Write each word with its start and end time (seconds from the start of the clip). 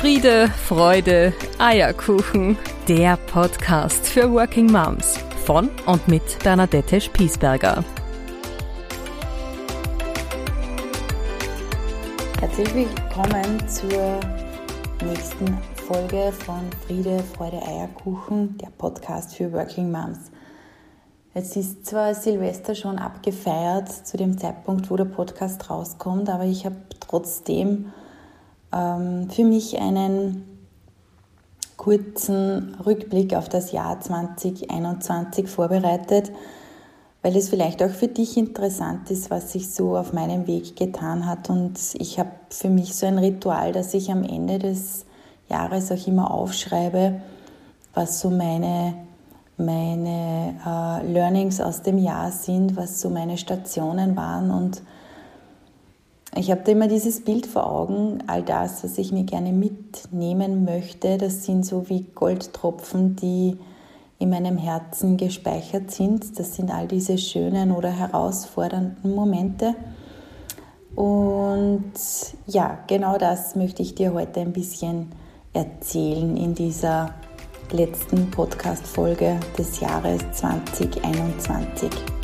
Friede, 0.00 0.48
Freude, 0.48 1.34
Eierkuchen. 1.58 2.56
Der 2.88 3.18
Podcast 3.18 4.08
für 4.08 4.32
Working 4.32 4.72
Moms 4.72 5.18
von 5.44 5.68
und 5.84 6.08
mit 6.08 6.22
Bernadette 6.42 7.02
Spiesberger. 7.02 7.84
Herzlich 12.40 12.74
willkommen 12.74 13.68
zur 13.68 14.20
nächsten 15.06 15.58
Folge 15.86 16.32
von 16.32 16.62
Friede, 16.86 17.22
Freude, 17.36 17.60
Eierkuchen, 17.60 18.56
der 18.56 18.70
Podcast 18.78 19.36
für 19.36 19.52
Working 19.52 19.92
Moms. 19.92 20.30
Jetzt 21.34 21.58
ist 21.58 21.84
zwar 21.84 22.14
Silvester 22.14 22.74
schon 22.74 22.98
abgefeiert 22.98 23.90
zu 23.90 24.16
dem 24.16 24.38
Zeitpunkt, 24.38 24.90
wo 24.90 24.96
der 24.96 25.04
Podcast 25.04 25.68
rauskommt, 25.68 26.30
aber 26.30 26.44
ich 26.44 26.64
habe 26.64 26.76
trotzdem 27.00 27.92
für 28.70 29.44
mich 29.44 29.80
einen 29.80 30.50
kurzen 31.80 32.76
Rückblick 32.84 33.34
auf 33.34 33.48
das 33.48 33.72
Jahr 33.72 33.98
2021 34.00 35.48
vorbereitet, 35.48 36.30
weil 37.22 37.34
es 37.34 37.48
vielleicht 37.48 37.82
auch 37.82 37.88
für 37.88 38.06
dich 38.06 38.36
interessant 38.36 39.10
ist, 39.10 39.30
was 39.30 39.52
sich 39.52 39.70
so 39.70 39.96
auf 39.96 40.12
meinem 40.12 40.46
Weg 40.46 40.76
getan 40.76 41.24
hat. 41.24 41.48
Und 41.48 41.78
ich 41.94 42.18
habe 42.18 42.32
für 42.50 42.68
mich 42.68 42.94
so 42.94 43.06
ein 43.06 43.18
Ritual, 43.18 43.72
dass 43.72 43.94
ich 43.94 44.10
am 44.10 44.22
Ende 44.24 44.58
des 44.58 45.06
Jahres 45.48 45.90
auch 45.90 46.06
immer 46.06 46.30
aufschreibe, 46.30 47.22
was 47.94 48.20
so 48.20 48.28
meine, 48.28 48.94
meine 49.56 50.54
äh, 50.64 51.10
Learnings 51.10 51.62
aus 51.62 51.80
dem 51.80 51.96
Jahr 51.96 52.30
sind, 52.30 52.76
was 52.76 53.00
so 53.00 53.08
meine 53.08 53.38
Stationen 53.38 54.16
waren 54.16 54.50
und 54.50 54.82
ich 56.36 56.50
habe 56.50 56.62
da 56.64 56.72
immer 56.72 56.86
dieses 56.86 57.24
Bild 57.24 57.46
vor 57.46 57.70
Augen, 57.70 58.22
all 58.26 58.42
das, 58.42 58.84
was 58.84 58.98
ich 58.98 59.12
mir 59.12 59.24
gerne 59.24 59.52
mitnehmen 59.52 60.64
möchte, 60.64 61.18
das 61.18 61.44
sind 61.44 61.66
so 61.66 61.88
wie 61.88 62.06
Goldtropfen, 62.14 63.16
die 63.16 63.58
in 64.20 64.30
meinem 64.30 64.58
Herzen 64.58 65.16
gespeichert 65.16 65.90
sind. 65.90 66.38
Das 66.38 66.54
sind 66.54 66.70
all 66.70 66.86
diese 66.86 67.18
schönen 67.18 67.72
oder 67.72 67.90
herausfordernden 67.90 69.14
Momente. 69.14 69.74
Und 70.94 71.92
ja, 72.46 72.78
genau 72.86 73.16
das 73.16 73.56
möchte 73.56 73.82
ich 73.82 73.94
dir 73.94 74.12
heute 74.12 74.40
ein 74.40 74.52
bisschen 74.52 75.08
erzählen 75.52 76.36
in 76.36 76.54
dieser 76.54 77.14
letzten 77.72 78.30
Podcast-Folge 78.30 79.40
des 79.56 79.80
Jahres 79.80 80.20
2021. 80.32 82.19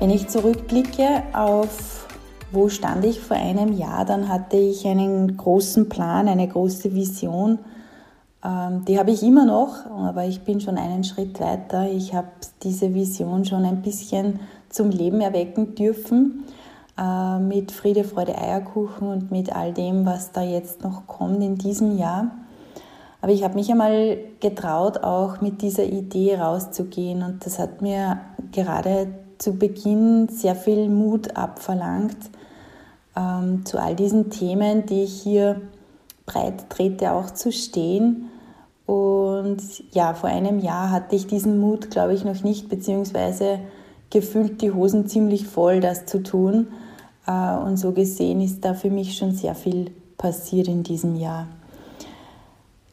Wenn 0.00 0.10
ich 0.10 0.28
zurückblicke 0.28 1.24
auf, 1.32 2.06
wo 2.52 2.68
stand 2.68 3.04
ich 3.04 3.18
vor 3.18 3.36
einem 3.36 3.72
Jahr, 3.72 4.04
dann 4.04 4.28
hatte 4.28 4.56
ich 4.56 4.86
einen 4.86 5.36
großen 5.36 5.88
Plan, 5.88 6.28
eine 6.28 6.46
große 6.46 6.94
Vision. 6.94 7.58
Ähm, 8.44 8.84
die 8.84 8.96
habe 8.96 9.10
ich 9.10 9.24
immer 9.24 9.44
noch, 9.44 9.86
aber 9.86 10.24
ich 10.24 10.42
bin 10.42 10.60
schon 10.60 10.78
einen 10.78 11.02
Schritt 11.02 11.40
weiter. 11.40 11.90
Ich 11.90 12.14
habe 12.14 12.28
diese 12.62 12.94
Vision 12.94 13.44
schon 13.44 13.64
ein 13.64 13.82
bisschen 13.82 14.38
zum 14.68 14.90
Leben 14.90 15.20
erwecken 15.20 15.74
dürfen 15.74 16.44
äh, 16.96 17.40
mit 17.40 17.72
Friede, 17.72 18.04
Freude, 18.04 18.38
Eierkuchen 18.38 19.08
und 19.08 19.32
mit 19.32 19.52
all 19.52 19.72
dem, 19.72 20.06
was 20.06 20.30
da 20.30 20.42
jetzt 20.42 20.84
noch 20.84 21.08
kommt 21.08 21.42
in 21.42 21.56
diesem 21.56 21.98
Jahr. 21.98 22.30
Aber 23.20 23.32
ich 23.32 23.42
habe 23.42 23.54
mich 23.54 23.68
einmal 23.68 24.16
getraut, 24.38 25.02
auch 25.02 25.40
mit 25.40 25.60
dieser 25.60 25.86
Idee 25.86 26.36
rauszugehen 26.36 27.24
und 27.24 27.44
das 27.44 27.58
hat 27.58 27.82
mir 27.82 28.20
gerade 28.52 29.08
zu 29.38 29.54
Beginn 29.54 30.28
sehr 30.28 30.54
viel 30.54 30.88
Mut 30.88 31.36
abverlangt, 31.36 32.16
ähm, 33.16 33.64
zu 33.64 33.80
all 33.80 33.94
diesen 33.94 34.30
Themen, 34.30 34.86
die 34.86 35.04
ich 35.04 35.22
hier 35.22 35.60
breit 36.26 36.68
trete, 36.70 37.12
auch 37.12 37.30
zu 37.30 37.52
stehen. 37.52 38.30
Und 38.86 39.60
ja, 39.92 40.14
vor 40.14 40.28
einem 40.30 40.60
Jahr 40.60 40.90
hatte 40.90 41.16
ich 41.16 41.26
diesen 41.26 41.60
Mut, 41.60 41.90
glaube 41.90 42.14
ich, 42.14 42.24
noch 42.24 42.42
nicht, 42.42 42.68
beziehungsweise 42.68 43.60
gefühlt 44.10 44.62
die 44.62 44.72
Hosen 44.72 45.06
ziemlich 45.06 45.46
voll, 45.46 45.80
das 45.80 46.06
zu 46.06 46.22
tun. 46.22 46.68
Äh, 47.26 47.56
und 47.58 47.76
so 47.76 47.92
gesehen 47.92 48.40
ist 48.40 48.64
da 48.64 48.74
für 48.74 48.90
mich 48.90 49.16
schon 49.16 49.32
sehr 49.32 49.54
viel 49.54 49.90
passiert 50.16 50.68
in 50.68 50.82
diesem 50.82 51.16
Jahr. 51.16 51.46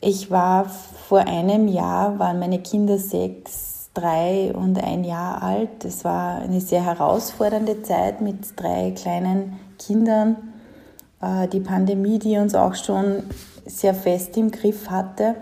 Ich 0.01 0.29
war 0.29 0.65
vor 0.65 1.19
einem 1.19 1.67
Jahr, 1.67 2.19
waren 2.19 2.39
meine 2.39 2.59
Kinder 2.59 2.99
sechs, 2.99 3.74
drei 3.95 4.53
und 4.53 4.81
ein 4.83 5.03
Jahr 5.03 5.41
alt. 5.41 5.83
Es 5.83 6.05
war 6.05 6.39
eine 6.41 6.61
sehr 6.61 6.85
herausfordernde 6.85 7.81
Zeit 7.81 8.21
mit 8.21 8.37
drei 8.55 8.91
kleinen 8.91 9.59
Kindern. 9.79 10.35
Äh, 11.21 11.47
die 11.47 11.59
Pandemie, 11.59 12.19
die 12.19 12.37
uns 12.37 12.53
auch 12.53 12.75
schon 12.75 13.23
sehr 13.65 13.95
fest 13.95 14.37
im 14.37 14.51
Griff 14.51 14.89
hatte. 14.91 15.35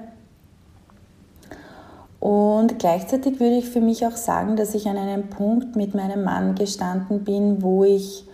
Und 2.22 2.80
gleichzeitig 2.80 3.42
würde 3.42 3.58
ich 3.58 3.70
für 3.70 3.82
mich 3.82 4.06
auch 4.06 4.16
sagen, 4.16 4.56
dass 4.56 4.74
ich 4.76 4.88
an 4.88 4.98
einem 4.98 5.30
Punkt 5.30 5.76
mit 5.76 5.94
meinem 5.94 6.24
Mann 6.24 6.56
gestanden 6.56 7.26
bin, 7.26 7.62
wo 7.62 7.84
ich 7.84 8.26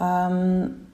ähm, 0.00 0.86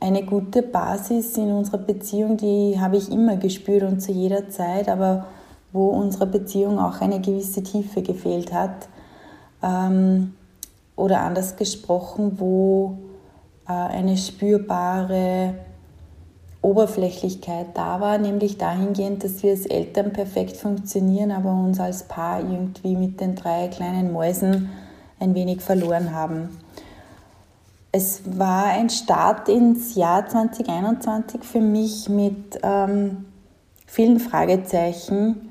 eine 0.00 0.24
gute 0.24 0.62
Basis 0.62 1.36
in 1.36 1.52
unserer 1.52 1.78
Beziehung, 1.78 2.36
die 2.36 2.80
habe 2.80 2.96
ich 2.96 3.12
immer 3.12 3.36
gespürt 3.36 3.84
und 3.84 4.00
zu 4.00 4.10
jeder 4.10 4.48
Zeit, 4.48 4.88
aber 4.88 5.26
wo 5.72 5.88
unserer 5.88 6.26
Beziehung 6.26 6.78
auch 6.78 7.00
eine 7.00 7.20
gewisse 7.20 7.62
Tiefe 7.62 8.02
gefehlt 8.02 8.52
hat. 8.52 8.88
Ähm, 9.62 10.34
oder 10.96 11.20
anders 11.20 11.56
gesprochen, 11.56 12.38
wo 12.38 12.98
äh, 13.66 13.72
eine 13.72 14.16
spürbare 14.16 15.54
Oberflächlichkeit 16.62 17.68
da 17.74 18.00
war, 18.00 18.18
nämlich 18.18 18.58
dahingehend, 18.58 19.24
dass 19.24 19.42
wir 19.42 19.52
als 19.52 19.64
Eltern 19.64 20.12
perfekt 20.12 20.56
funktionieren, 20.56 21.32
aber 21.32 21.52
uns 21.52 21.80
als 21.80 22.02
Paar 22.02 22.40
irgendwie 22.40 22.96
mit 22.96 23.20
den 23.20 23.34
drei 23.34 23.68
kleinen 23.68 24.12
Mäusen 24.12 24.68
ein 25.18 25.34
wenig 25.34 25.62
verloren 25.62 26.14
haben. 26.14 26.50
Es 27.92 28.22
war 28.38 28.66
ein 28.66 28.90
Start 28.90 29.48
ins 29.48 29.94
Jahr 29.94 30.28
2021 30.28 31.42
für 31.42 31.60
mich 31.60 32.08
mit 32.08 32.60
ähm, 32.62 33.24
vielen 33.86 34.20
Fragezeichen, 34.20 35.49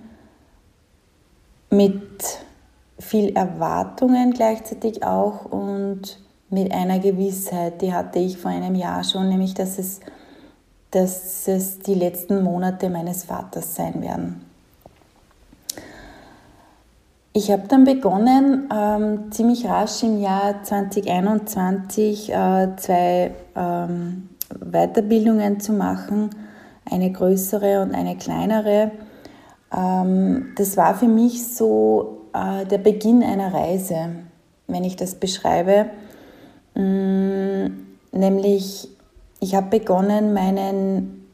mit 1.69 2.39
viel 2.99 3.35
Erwartungen 3.35 4.31
gleichzeitig 4.31 5.03
auch 5.03 5.45
und 5.45 6.19
mit 6.49 6.73
einer 6.73 6.99
Gewissheit, 6.99 7.81
die 7.81 7.93
hatte 7.93 8.19
ich 8.19 8.37
vor 8.37 8.51
einem 8.51 8.75
Jahr 8.75 9.03
schon, 9.03 9.29
nämlich 9.29 9.53
dass 9.53 9.77
es, 9.77 9.99
dass 10.91 11.47
es 11.47 11.79
die 11.79 11.93
letzten 11.93 12.43
Monate 12.43 12.89
meines 12.89 13.23
Vaters 13.23 13.75
sein 13.75 14.01
werden. 14.01 14.45
Ich 17.31 17.51
habe 17.51 17.67
dann 17.67 17.83
begonnen, 17.83 18.67
ähm, 18.75 19.31
ziemlich 19.31 19.65
rasch 19.67 20.01
im 20.03 20.19
Jahr 20.19 20.63
2021 20.63 22.33
äh, 22.33 22.75
zwei 22.75 23.31
ähm, 23.55 24.29
Weiterbildungen 24.59 25.59
zu 25.59 25.73
machen, 25.73 26.31
eine 26.89 27.11
größere 27.11 27.83
und 27.83 27.93
eine 27.93 28.17
kleinere 28.17 28.91
das 29.71 30.77
war 30.77 30.95
für 30.95 31.07
mich 31.07 31.55
so 31.55 32.27
äh, 32.33 32.65
der 32.65 32.79
Beginn 32.79 33.23
einer 33.23 33.53
Reise, 33.53 34.09
wenn 34.67 34.83
ich 34.83 34.95
das 34.95 35.15
beschreibe. 35.15 35.87
Mm, 36.75 37.67
nämlich, 38.11 38.89
ich 39.39 39.55
habe 39.55 39.79
begonnen, 39.79 40.33
meinen, 40.33 41.27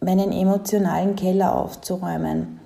meinen 0.00 0.32
emotionalen 0.32 1.14
Keller 1.16 1.56
aufzuräumen. 1.56 2.60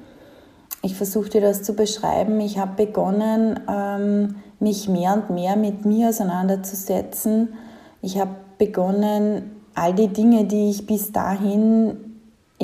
Ich 0.83 0.97
versuchte 0.97 1.41
das 1.41 1.63
zu 1.63 1.75
beschreiben. 1.75 2.41
Ich 2.41 2.59
habe 2.59 2.87
begonnen, 2.87 3.61
ähm, 3.69 4.37
mich 4.61 4.89
mehr 4.89 5.15
und 5.15 5.31
mehr 5.31 5.57
mit 5.57 5.85
mir 5.85 6.09
auseinanderzusetzen. 6.09 7.55
Ich 8.01 8.19
habe 8.19 8.33
begonnen, 8.59 9.63
all 9.75 9.95
die 9.95 10.09
Dinge, 10.09 10.45
die 10.45 10.71
ich 10.71 10.87
bis 10.87 11.13
dahin 11.13 12.12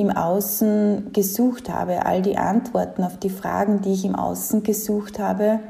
im 0.01 0.11
Außen 0.11 1.13
gesucht 1.13 1.69
habe, 1.69 2.07
all 2.07 2.23
die 2.23 2.39
Antworten 2.39 3.03
auf 3.03 3.19
die 3.19 3.31
Fragen, 3.31 3.81
die 3.81 3.93
ich 3.93 4.05
im 4.05 4.15
Außen 4.15 4.63
gesucht 4.63 5.19
habe, 5.19 5.61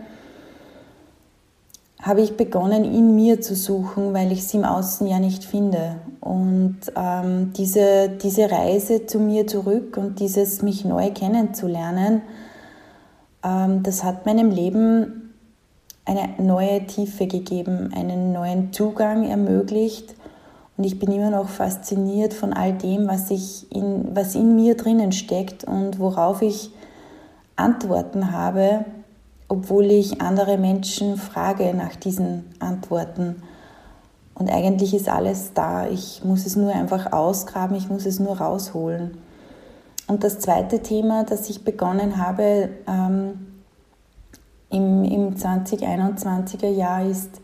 habe 2.00 2.20
ich 2.20 2.36
begonnen, 2.36 2.84
in 2.84 3.16
mir 3.16 3.40
zu 3.40 3.54
suchen, 3.54 4.14
weil 4.14 4.30
ich 4.30 4.46
sie 4.46 4.58
im 4.58 4.64
Außen 4.64 5.06
ja 5.06 5.18
nicht 5.18 5.44
finde. 5.44 5.96
Und 6.20 6.78
ähm, 6.94 7.52
diese, 7.54 8.08
diese 8.08 8.50
Reise 8.50 9.06
zu 9.06 9.18
mir 9.18 9.46
zurück 9.46 9.96
und 9.96 10.20
dieses 10.20 10.62
mich 10.62 10.84
neu 10.84 11.10
kennenzulernen, 11.10 12.22
ähm, 13.42 13.82
das 13.82 14.04
hat 14.04 14.26
meinem 14.26 14.50
Leben 14.50 15.34
eine 16.04 16.28
neue 16.38 16.86
Tiefe 16.86 17.26
gegeben, 17.26 17.90
einen 17.94 18.32
neuen 18.32 18.72
Zugang 18.72 19.28
ermöglicht 19.28 20.14
und 20.78 20.84
ich 20.84 21.00
bin 21.00 21.10
immer 21.10 21.30
noch 21.30 21.48
fasziniert 21.48 22.32
von 22.32 22.52
all 22.52 22.72
dem, 22.72 23.08
was, 23.08 23.32
ich 23.32 23.70
in, 23.74 24.14
was 24.14 24.36
in 24.36 24.54
mir 24.54 24.76
drinnen 24.76 25.10
steckt 25.10 25.64
und 25.64 25.98
worauf 25.98 26.40
ich 26.40 26.70
Antworten 27.56 28.30
habe, 28.30 28.84
obwohl 29.48 29.86
ich 29.86 30.20
andere 30.20 30.56
Menschen 30.56 31.16
frage 31.16 31.74
nach 31.74 31.96
diesen 31.96 32.44
Antworten. 32.60 33.42
Und 34.34 34.48
eigentlich 34.50 34.94
ist 34.94 35.08
alles 35.08 35.52
da. 35.52 35.88
Ich 35.88 36.22
muss 36.22 36.46
es 36.46 36.54
nur 36.54 36.72
einfach 36.72 37.12
ausgraben, 37.12 37.76
ich 37.76 37.88
muss 37.88 38.06
es 38.06 38.20
nur 38.20 38.38
rausholen. 38.38 39.18
Und 40.06 40.22
das 40.22 40.38
zweite 40.38 40.80
Thema, 40.80 41.24
das 41.24 41.50
ich 41.50 41.64
begonnen 41.64 42.24
habe 42.24 42.68
ähm, 42.86 43.48
im, 44.70 45.02
im 45.02 45.34
2021er 45.34 46.68
Jahr, 46.70 47.04
ist, 47.04 47.40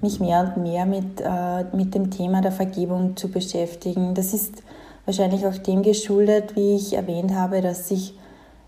mich 0.00 0.20
mehr 0.20 0.40
und 0.40 0.62
mehr 0.62 0.86
mit, 0.86 1.20
äh, 1.20 1.64
mit 1.74 1.94
dem 1.94 2.10
Thema 2.10 2.40
der 2.40 2.52
Vergebung 2.52 3.16
zu 3.16 3.28
beschäftigen. 3.28 4.14
Das 4.14 4.34
ist 4.34 4.62
wahrscheinlich 5.04 5.46
auch 5.46 5.56
dem 5.56 5.82
geschuldet, 5.82 6.56
wie 6.56 6.74
ich 6.74 6.94
erwähnt 6.94 7.34
habe, 7.34 7.60
dass 7.62 7.90
ich 7.90 8.14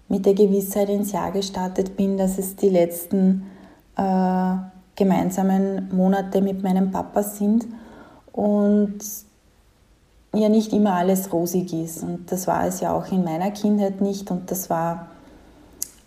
mit 0.08 0.25
der 0.25 0.34
Gewissheit 0.34 0.88
ins 0.88 1.12
Jahr 1.12 1.32
gestartet 1.32 1.96
bin, 1.96 2.16
dass 2.16 2.38
es 2.38 2.56
die 2.56 2.70
letzten 2.70 3.46
äh, 3.96 4.54
gemeinsamen 4.96 5.94
Monate 5.94 6.40
mit 6.40 6.62
meinem 6.62 6.90
Papa 6.90 7.22
sind 7.22 7.66
und 8.32 8.98
ja 10.34 10.48
nicht 10.48 10.72
immer 10.72 10.94
alles 10.94 11.32
rosig 11.32 11.72
ist. 11.72 12.02
Und 12.02 12.32
das 12.32 12.46
war 12.46 12.66
es 12.66 12.81
ja 12.81 12.92
auch 12.92 13.10
in 13.12 13.24
meiner 13.24 13.50
Kindheit 13.50 14.00
nicht 14.00 14.31
und 14.31 14.50
das 14.50 14.70
war 14.70 15.08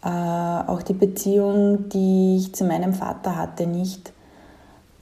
äh, 0.03 0.07
auch 0.07 0.81
die 0.81 0.93
Beziehung, 0.93 1.89
die 1.89 2.37
ich 2.37 2.55
zu 2.55 2.65
meinem 2.65 2.93
Vater 2.93 3.35
hatte, 3.35 3.67
nicht. 3.67 4.11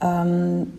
Ähm, 0.00 0.72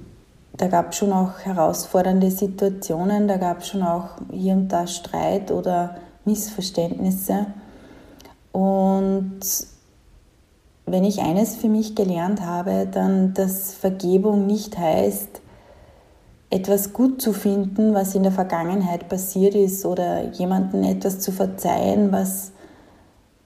da 0.57 0.67
gab 0.67 0.91
es 0.91 0.97
schon 0.97 1.13
auch 1.13 1.39
herausfordernde 1.39 2.29
Situationen, 2.29 3.27
da 3.27 3.37
gab 3.37 3.61
es 3.61 3.69
schon 3.69 3.83
auch 3.83 4.09
hier 4.31 4.53
und 4.53 4.67
da 4.69 4.85
Streit 4.87 5.51
oder 5.51 5.95
Missverständnisse. 6.25 7.47
Und 8.51 9.39
wenn 10.85 11.03
ich 11.03 11.21
eines 11.21 11.55
für 11.55 11.69
mich 11.69 11.95
gelernt 11.95 12.41
habe, 12.41 12.87
dann, 12.91 13.33
dass 13.33 13.73
Vergebung 13.73 14.45
nicht 14.45 14.77
heißt, 14.77 15.41
etwas 16.49 16.91
gut 16.91 17.21
zu 17.21 17.31
finden, 17.31 17.93
was 17.93 18.13
in 18.13 18.23
der 18.23 18.33
Vergangenheit 18.33 19.07
passiert 19.07 19.55
ist 19.55 19.85
oder 19.85 20.31
jemandem 20.31 20.83
etwas 20.83 21.19
zu 21.19 21.31
verzeihen, 21.31 22.11
was 22.11 22.51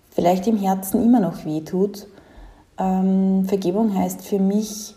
vielleicht 0.09 0.47
im 0.47 0.57
Herzen 0.57 1.03
immer 1.03 1.19
noch 1.19 1.45
weh 1.45 1.61
tut. 1.61 2.07
Ähm, 2.79 3.45
Vergebung 3.45 3.95
heißt 3.95 4.23
für 4.23 4.39
mich, 4.39 4.95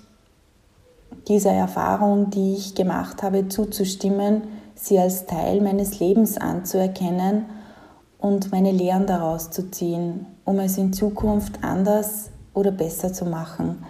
dieser 1.28 1.52
Erfahrung, 1.52 2.31
die 2.31 2.55
ich 2.55 2.75
gemacht 2.75 3.22
habe, 3.22 3.49
zuzustimmen, 3.49 4.43
sie 4.75 4.99
als 4.99 5.26
Teil 5.26 5.60
meines 5.60 6.00
Lebens 6.00 6.38
anzuerkennen 6.38 7.46
und 8.19 8.52
meine 8.52 8.72
Lehren 8.72 9.06
daraus 9.06 9.50
zu 9.50 9.70
ziehen, 9.70 10.26
um 10.44 10.58
es 10.58 10.78
in 10.78 10.93
Zukunft 10.93 11.62
anders 11.62 12.31
oder 12.55 12.70
besser 12.70 13.12
zu 13.12 13.25
machen. 13.25 13.84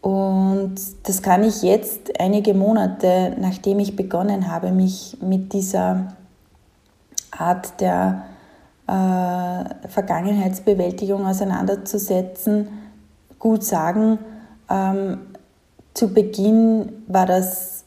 Und 0.00 0.76
das 1.02 1.20
kann 1.22 1.42
ich 1.42 1.62
jetzt 1.62 2.20
einige 2.20 2.54
Monate, 2.54 3.34
nachdem 3.40 3.80
ich 3.80 3.96
begonnen 3.96 4.50
habe, 4.50 4.70
mich 4.70 5.18
mit 5.20 5.52
dieser 5.52 6.12
Art 7.36 7.80
der 7.80 8.22
äh, 8.86 9.88
Vergangenheitsbewältigung 9.88 11.26
auseinanderzusetzen, 11.26 12.68
gut 13.38 13.64
sagen. 13.64 14.18
Ähm, 14.70 15.18
zu 15.96 16.08
Beginn 16.08 16.92
war 17.06 17.24
das 17.24 17.84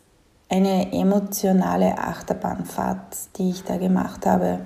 eine 0.50 0.92
emotionale 0.92 1.96
Achterbahnfahrt, 2.00 3.38
die 3.38 3.52
ich 3.52 3.64
da 3.64 3.78
gemacht 3.78 4.26
habe. 4.26 4.62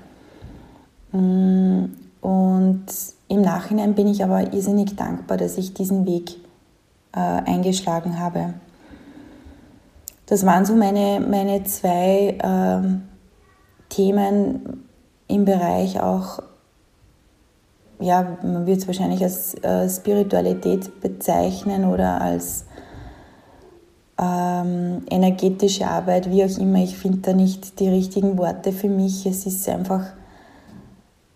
Mm, 1.11 1.85
und 2.21 2.85
im 3.27 3.41
Nachhinein 3.41 3.95
bin 3.95 4.07
ich 4.07 4.23
aber 4.23 4.53
irrsinnig 4.53 4.95
dankbar, 4.95 5.35
dass 5.35 5.57
ich 5.57 5.73
diesen 5.73 6.05
Weg 6.05 6.37
äh, 7.11 7.19
eingeschlagen 7.19 8.17
habe. 8.17 8.53
Das 10.25 10.45
waren 10.45 10.65
so 10.65 10.73
meine, 10.73 11.19
meine 11.19 11.65
zwei 11.65 12.37
äh, 12.39 13.89
Themen 13.89 14.85
im 15.27 15.43
Bereich 15.43 15.99
auch, 15.99 16.39
ja, 17.99 18.37
man 18.41 18.65
wird 18.65 18.79
es 18.79 18.87
wahrscheinlich 18.87 19.21
als 19.21 19.55
äh, 19.55 19.89
Spiritualität 19.89 21.01
bezeichnen 21.01 21.83
oder 21.83 22.21
als 22.21 22.65
ähm, 24.17 25.03
energetische 25.09 25.87
Arbeit, 25.87 26.29
wie 26.29 26.43
auch 26.43 26.57
immer. 26.57 26.79
Ich 26.79 26.97
finde 26.97 27.19
da 27.19 27.33
nicht 27.33 27.79
die 27.79 27.89
richtigen 27.89 28.37
Worte 28.37 28.71
für 28.71 28.89
mich. 28.89 29.25
Es 29.25 29.45
ist 29.45 29.67
einfach 29.67 30.05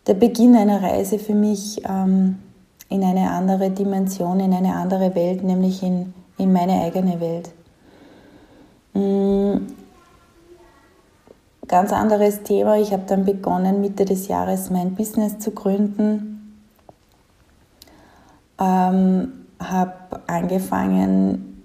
der 0.05 0.13
Beginn 0.13 0.55
einer 0.55 0.81
Reise 0.81 1.19
für 1.19 1.33
mich 1.33 1.81
ähm, 1.87 2.39
in 2.89 3.03
eine 3.03 3.31
andere 3.31 3.71
Dimension, 3.71 4.39
in 4.39 4.53
eine 4.53 4.75
andere 4.75 5.15
Welt, 5.15 5.43
nämlich 5.43 5.83
in, 5.83 6.13
in 6.37 6.53
meine 6.53 6.81
eigene 6.81 7.19
Welt. 7.19 7.51
Mhm. 8.93 9.67
Ganz 11.67 11.91
anderes 11.91 12.43
Thema. 12.43 12.77
Ich 12.77 12.93
habe 12.93 13.03
dann 13.07 13.25
begonnen, 13.25 13.81
Mitte 13.81 14.05
des 14.05 14.29
Jahres 14.29 14.69
mein 14.69 14.95
Business 14.95 15.37
zu 15.39 15.51
gründen. 15.51 16.61
Ähm, 18.57 19.33
habe 19.59 19.93
angefangen 20.27 21.56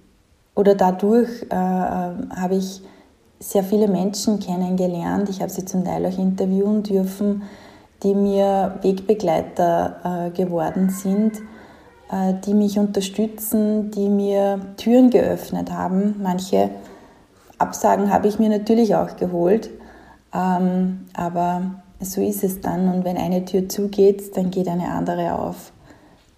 oder 0.55 0.75
dadurch 0.75 1.29
äh, 1.43 1.55
äh, 1.55 2.29
habe 2.35 2.55
ich 2.55 2.81
sehr 3.39 3.63
viele 3.63 3.87
Menschen 3.87 4.39
kennengelernt. 4.39 5.29
Ich 5.29 5.41
habe 5.41 5.51
sie 5.51 5.65
zum 5.65 5.83
Teil 5.83 6.05
auch 6.05 6.17
interviewen 6.17 6.83
dürfen 6.83 7.43
die 8.03 8.13
mir 8.13 8.77
Wegbegleiter 8.81 10.27
äh, 10.27 10.29
geworden 10.31 10.89
sind, 10.89 11.37
äh, 12.11 12.33
die 12.45 12.53
mich 12.53 12.77
unterstützen, 12.77 13.91
die 13.91 14.09
mir 14.09 14.59
Türen 14.77 15.09
geöffnet 15.09 15.71
haben. 15.71 16.15
Manche 16.21 16.69
Absagen 17.57 18.11
habe 18.11 18.27
ich 18.27 18.39
mir 18.39 18.49
natürlich 18.49 18.95
auch 18.95 19.15
geholt, 19.15 19.69
ähm, 20.33 21.05
aber 21.13 21.61
so 22.01 22.21
ist 22.21 22.43
es 22.43 22.59
dann. 22.59 22.93
Und 22.93 23.05
wenn 23.05 23.17
eine 23.17 23.45
Tür 23.45 23.69
zugeht, 23.69 24.35
dann 24.35 24.51
geht 24.51 24.67
eine 24.67 24.89
andere 24.89 25.35
auf. 25.35 25.71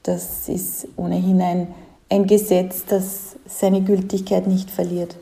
Das 0.04 0.48
ist 0.48 0.88
ohnehin 0.98 1.42
ein, 1.42 1.68
ein 2.10 2.28
Gesetz, 2.28 2.86
das 2.86 3.36
seine 3.46 3.82
Gültigkeit 3.82 4.48
nicht 4.48 4.70
verliert. 4.72 5.16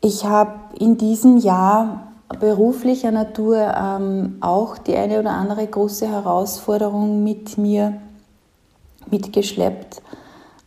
Ich 0.00 0.24
habe 0.24 0.52
in 0.78 0.98
diesem 0.98 1.38
Jahr 1.38 2.12
beruflicher 2.40 3.10
Natur 3.10 3.56
ähm, 3.76 4.36
auch 4.40 4.78
die 4.78 4.96
eine 4.96 5.20
oder 5.20 5.30
andere 5.30 5.66
große 5.66 6.06
Herausforderung 6.08 7.22
mit 7.22 7.58
mir 7.58 8.00
mitgeschleppt. 9.10 10.02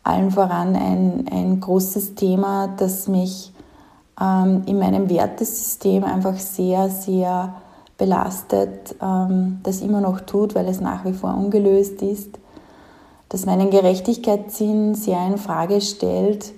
Allen 0.04 0.32
voran 0.32 0.76
ein, 0.76 1.26
ein 1.30 1.60
großes 1.60 2.16
Thema, 2.16 2.68
das 2.78 3.08
mich 3.08 3.52
ähm, 4.20 4.64
in 4.66 4.80
meinem 4.80 5.10
Wertesystem 5.10 6.04
einfach 6.04 6.38
sehr, 6.38 6.90
sehr 6.90 7.56
belastet, 7.98 8.96
ähm, 9.02 9.60
das 9.64 9.82
immer 9.82 10.02
noch 10.02 10.22
tut, 10.22 10.56
weil 10.56 10.68
es 10.68 10.80
nach 10.80 11.04
wie 11.06 11.14
vor 11.14 11.36
ungelöst 11.36 12.02
ist, 12.02 12.38
das 13.30 13.46
meinen 13.46 13.70
Gerechtigkeitssinn 13.70 14.96
sehr 14.96 15.26
in 15.28 15.38
Frage 15.38 15.82
stellt 15.82 16.54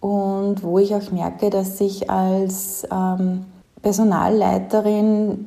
und 0.00 0.62
wo 0.62 0.78
ich 0.78 0.94
auch 0.94 1.10
merke, 1.12 1.48
dass 1.50 1.80
ich 1.80 2.10
als 2.10 2.86
ähm, 2.90 3.46
Personalleiterin 3.82 5.46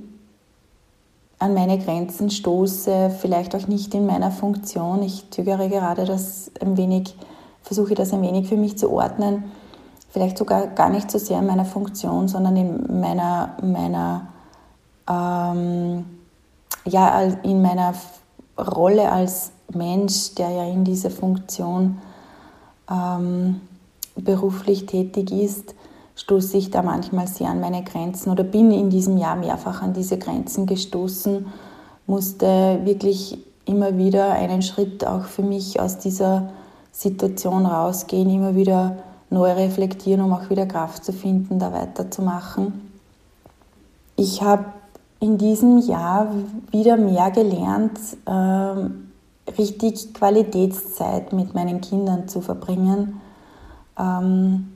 an 1.39 1.53
meine 1.53 1.77
Grenzen 1.77 2.29
stoße, 2.29 3.11
vielleicht 3.19 3.55
auch 3.55 3.67
nicht 3.67 3.93
in 3.93 4.05
meiner 4.05 4.31
Funktion. 4.31 5.03
Ich 5.03 5.29
zögere 5.31 5.67
gerade 5.67 6.05
das 6.05 6.51
ein 6.61 6.77
wenig, 6.77 7.15
versuche 7.61 7.95
das 7.95 8.13
ein 8.13 8.21
wenig 8.21 8.47
für 8.47 8.55
mich 8.55 8.77
zu 8.77 8.89
ordnen. 8.91 9.43
Vielleicht 10.09 10.37
sogar 10.37 10.67
gar 10.67 10.89
nicht 10.89 11.11
so 11.11 11.17
sehr 11.17 11.39
in 11.39 11.45
meiner 11.45 11.65
Funktion, 11.65 12.29
sondern 12.29 12.55
in 12.55 13.01
meiner, 13.01 13.57
meiner, 13.61 14.27
ähm, 15.09 16.05
ja, 16.85 17.21
in 17.43 17.61
meiner 17.61 17.93
Rolle 18.57 19.11
als 19.11 19.51
Mensch, 19.73 20.35
der 20.35 20.49
ja 20.49 20.65
in 20.65 20.83
dieser 20.83 21.09
Funktion 21.09 21.99
ähm, 22.89 23.61
beruflich 24.15 24.85
tätig 24.85 25.31
ist 25.31 25.75
stoße 26.15 26.57
ich 26.57 26.71
da 26.71 26.81
manchmal 26.81 27.27
sehr 27.27 27.49
an 27.49 27.59
meine 27.59 27.83
Grenzen 27.83 28.31
oder 28.31 28.43
bin 28.43 28.71
in 28.71 28.89
diesem 28.89 29.17
Jahr 29.17 29.35
mehrfach 29.35 29.81
an 29.81 29.93
diese 29.93 30.17
Grenzen 30.17 30.65
gestoßen, 30.65 31.45
musste 32.07 32.79
wirklich 32.83 33.37
immer 33.65 33.97
wieder 33.97 34.33
einen 34.33 34.61
Schritt 34.61 35.05
auch 35.05 35.25
für 35.25 35.41
mich 35.41 35.79
aus 35.79 35.97
dieser 35.97 36.49
Situation 36.91 37.65
rausgehen, 37.65 38.29
immer 38.29 38.55
wieder 38.55 38.97
neu 39.29 39.51
reflektieren, 39.51 40.21
um 40.21 40.33
auch 40.33 40.49
wieder 40.49 40.65
Kraft 40.65 41.03
zu 41.03 41.11
finden, 41.11 41.59
da 41.59 41.73
weiterzumachen. 41.73 42.89
Ich 44.15 44.41
habe 44.41 44.65
in 45.19 45.37
diesem 45.37 45.79
Jahr 45.79 46.27
wieder 46.71 46.95
mehr 46.95 47.31
gelernt, 47.31 47.99
äh, 48.25 48.89
richtig 49.57 50.13
Qualitätszeit 50.13 51.33
mit 51.33 51.53
meinen 51.53 51.81
Kindern 51.81 52.27
zu 52.27 52.41
verbringen. 52.41 53.21
Ähm, 53.97 54.71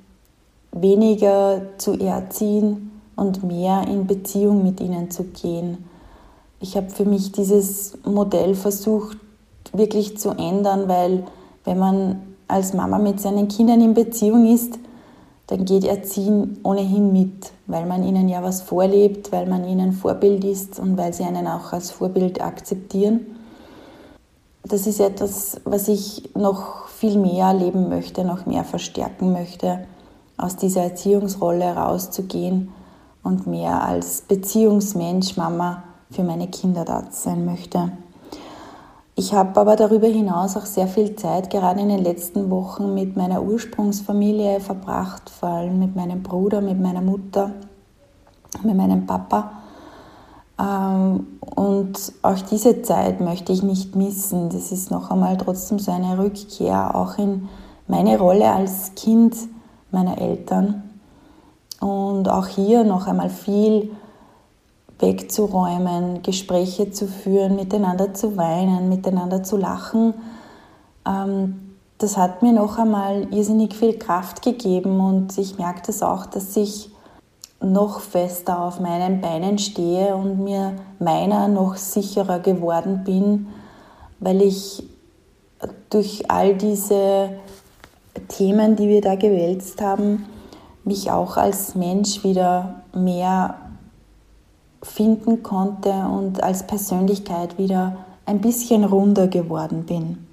weniger 0.71 1.61
zu 1.77 1.93
erziehen 1.99 2.91
und 3.15 3.43
mehr 3.43 3.87
in 3.87 4.07
Beziehung 4.07 4.63
mit 4.63 4.79
ihnen 4.79 5.11
zu 5.11 5.25
gehen. 5.25 5.85
Ich 6.59 6.75
habe 6.75 6.89
für 6.89 7.05
mich 7.05 7.31
dieses 7.31 7.97
Modell 8.05 8.55
versucht 8.55 9.17
wirklich 9.73 10.17
zu 10.17 10.31
ändern, 10.31 10.87
weil 10.87 11.25
wenn 11.63 11.79
man 11.79 12.21
als 12.47 12.73
Mama 12.73 12.97
mit 12.97 13.19
seinen 13.19 13.47
Kindern 13.47 13.81
in 13.81 13.93
Beziehung 13.93 14.51
ist, 14.53 14.79
dann 15.47 15.65
geht 15.65 15.83
Erziehen 15.83 16.59
ohnehin 16.63 17.11
mit, 17.11 17.51
weil 17.65 17.85
man 17.85 18.03
ihnen 18.03 18.29
ja 18.29 18.43
was 18.43 18.61
vorlebt, 18.61 19.31
weil 19.31 19.47
man 19.47 19.67
ihnen 19.67 19.93
Vorbild 19.93 20.43
ist 20.43 20.79
und 20.79 20.95
weil 20.97 21.13
sie 21.13 21.23
einen 21.23 21.47
auch 21.47 21.73
als 21.73 21.89
Vorbild 21.89 22.39
akzeptieren. 22.41 23.25
Das 24.63 24.87
ist 24.87 24.99
etwas, 24.99 25.61
was 25.63 25.87
ich 25.87 26.29
noch 26.35 26.87
viel 26.87 27.17
mehr 27.17 27.53
leben 27.53 27.89
möchte, 27.89 28.25
noch 28.25 28.45
mehr 28.45 28.63
verstärken 28.63 29.31
möchte, 29.31 29.85
aus 30.37 30.55
dieser 30.57 30.83
Erziehungsrolle 30.83 31.75
rauszugehen 31.75 32.69
und 33.23 33.47
mehr 33.47 33.83
als 33.83 34.21
Beziehungsmensch, 34.21 35.37
Mama 35.37 35.83
für 36.11 36.23
meine 36.23 36.47
Kinder 36.47 36.85
da 36.85 37.03
sein 37.09 37.45
möchte. 37.45 37.91
Ich 39.15 39.33
habe 39.33 39.59
aber 39.59 39.75
darüber 39.75 40.07
hinaus 40.07 40.55
auch 40.55 40.65
sehr 40.65 40.87
viel 40.87 41.15
Zeit, 41.15 41.49
gerade 41.49 41.81
in 41.81 41.89
den 41.89 41.99
letzten 41.99 42.49
Wochen, 42.49 42.93
mit 42.93 43.17
meiner 43.17 43.43
Ursprungsfamilie 43.43 44.61
verbracht, 44.61 45.29
vor 45.29 45.49
allem 45.49 45.77
mit 45.77 45.95
meinem 45.95 46.23
Bruder, 46.23 46.61
mit 46.61 46.79
meiner 46.79 47.01
Mutter, 47.01 47.51
mit 48.63 48.75
meinem 48.75 49.05
Papa. 49.05 49.58
Ähm, 50.59 51.27
und 51.39 52.13
auch 52.21 52.39
diese 52.41 52.81
Zeit 52.81 53.21
möchte 53.21 53.51
ich 53.53 53.63
nicht 53.63 53.95
missen. 53.95 54.49
Das 54.49 54.71
ist 54.71 54.91
noch 54.91 55.09
einmal 55.11 55.37
trotzdem 55.37 55.79
so 55.79 55.91
eine 55.91 56.17
Rückkehr 56.17 56.95
auch 56.95 57.17
in 57.17 57.47
meine 57.87 58.17
Rolle 58.17 58.51
als 58.51 58.93
Kind 58.95 59.35
meiner 59.91 60.19
Eltern. 60.19 60.83
Und 61.79 62.27
auch 62.29 62.47
hier 62.47 62.83
noch 62.83 63.07
einmal 63.07 63.29
viel 63.29 63.91
wegzuräumen, 64.99 66.21
Gespräche 66.23 66.91
zu 66.91 67.07
führen, 67.07 67.55
miteinander 67.55 68.13
zu 68.13 68.35
weinen, 68.35 68.89
miteinander 68.89 69.43
zu 69.43 69.55
lachen. 69.55 70.13
Ähm, 71.07 71.75
das 71.97 72.17
hat 72.17 72.41
mir 72.41 72.53
noch 72.53 72.77
einmal 72.77 73.27
irrsinnig 73.33 73.75
viel 73.75 73.97
Kraft 73.97 74.41
gegeben 74.41 74.99
und 74.99 75.37
ich 75.37 75.57
merke 75.57 75.81
das 75.87 76.01
auch, 76.01 76.25
dass 76.25 76.55
ich 76.55 76.91
noch 77.61 77.99
fester 77.99 78.61
auf 78.61 78.79
meinen 78.79 79.21
Beinen 79.21 79.57
stehe 79.57 80.15
und 80.15 80.43
mir 80.43 80.75
meiner 80.99 81.47
noch 81.47 81.75
sicherer 81.75 82.39
geworden 82.39 83.03
bin, 83.03 83.47
weil 84.19 84.41
ich 84.41 84.83
durch 85.89 86.29
all 86.29 86.55
diese 86.55 87.31
Themen, 88.29 88.75
die 88.75 88.87
wir 88.87 89.01
da 89.01 89.15
gewälzt 89.15 89.81
haben, 89.81 90.25
mich 90.83 91.11
auch 91.11 91.37
als 91.37 91.75
Mensch 91.75 92.23
wieder 92.23 92.81
mehr 92.93 93.55
finden 94.81 95.43
konnte 95.43 95.91
und 95.91 96.41
als 96.41 96.65
Persönlichkeit 96.65 97.57
wieder 97.57 97.97
ein 98.25 98.39
bisschen 98.39 98.85
runder 98.85 99.27
geworden 99.27 99.85
bin. 99.85 100.25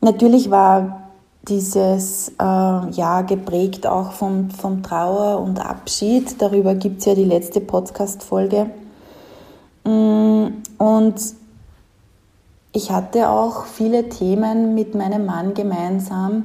Natürlich 0.00 0.50
war 0.50 1.03
dieses 1.48 2.30
äh, 2.40 2.42
Jahr 2.42 3.24
geprägt 3.24 3.86
auch 3.86 4.12
vom, 4.12 4.50
vom 4.50 4.82
Trauer 4.82 5.40
und 5.40 5.58
Abschied. 5.64 6.40
Darüber 6.40 6.74
gibt 6.74 7.00
es 7.00 7.04
ja 7.04 7.14
die 7.14 7.24
letzte 7.24 7.60
Podcast-Folge. 7.60 8.70
Mm, 9.84 10.46
und 10.78 11.14
ich 12.72 12.90
hatte 12.90 13.28
auch 13.28 13.66
viele 13.66 14.08
Themen 14.08 14.74
mit 14.74 14.94
meinem 14.94 15.26
Mann 15.26 15.54
gemeinsam, 15.54 16.44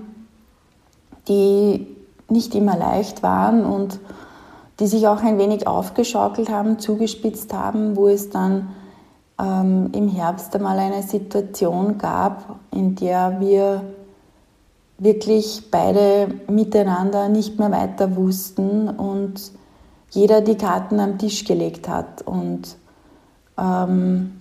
die 1.27 1.87
nicht 2.29 2.53
immer 2.53 2.77
leicht 2.77 3.23
waren 3.23 3.65
und 3.65 3.99
die 4.79 4.87
sich 4.87 5.07
auch 5.07 5.23
ein 5.23 5.37
wenig 5.37 5.67
aufgeschaukelt 5.67 6.49
haben, 6.49 6.79
zugespitzt 6.79 7.53
haben, 7.53 7.95
wo 7.95 8.07
es 8.07 8.29
dann 8.29 8.69
ähm, 9.41 9.89
im 9.93 10.07
Herbst 10.07 10.55
einmal 10.55 10.77
eine 10.79 11.03
Situation 11.03 11.97
gab, 11.97 12.59
in 12.71 12.95
der 12.95 13.39
wir 13.39 13.81
wirklich 14.99 15.71
beide 15.71 16.27
miteinander 16.47 17.29
nicht 17.29 17.57
mehr 17.57 17.71
weiter 17.71 18.15
wussten 18.15 18.89
und 18.89 19.51
jeder 20.11 20.41
die 20.41 20.57
Karten 20.57 20.99
am 20.99 21.17
Tisch 21.17 21.45
gelegt 21.45 21.87
hat 21.87 22.21
und 22.23 22.77
ähm, 23.57 24.39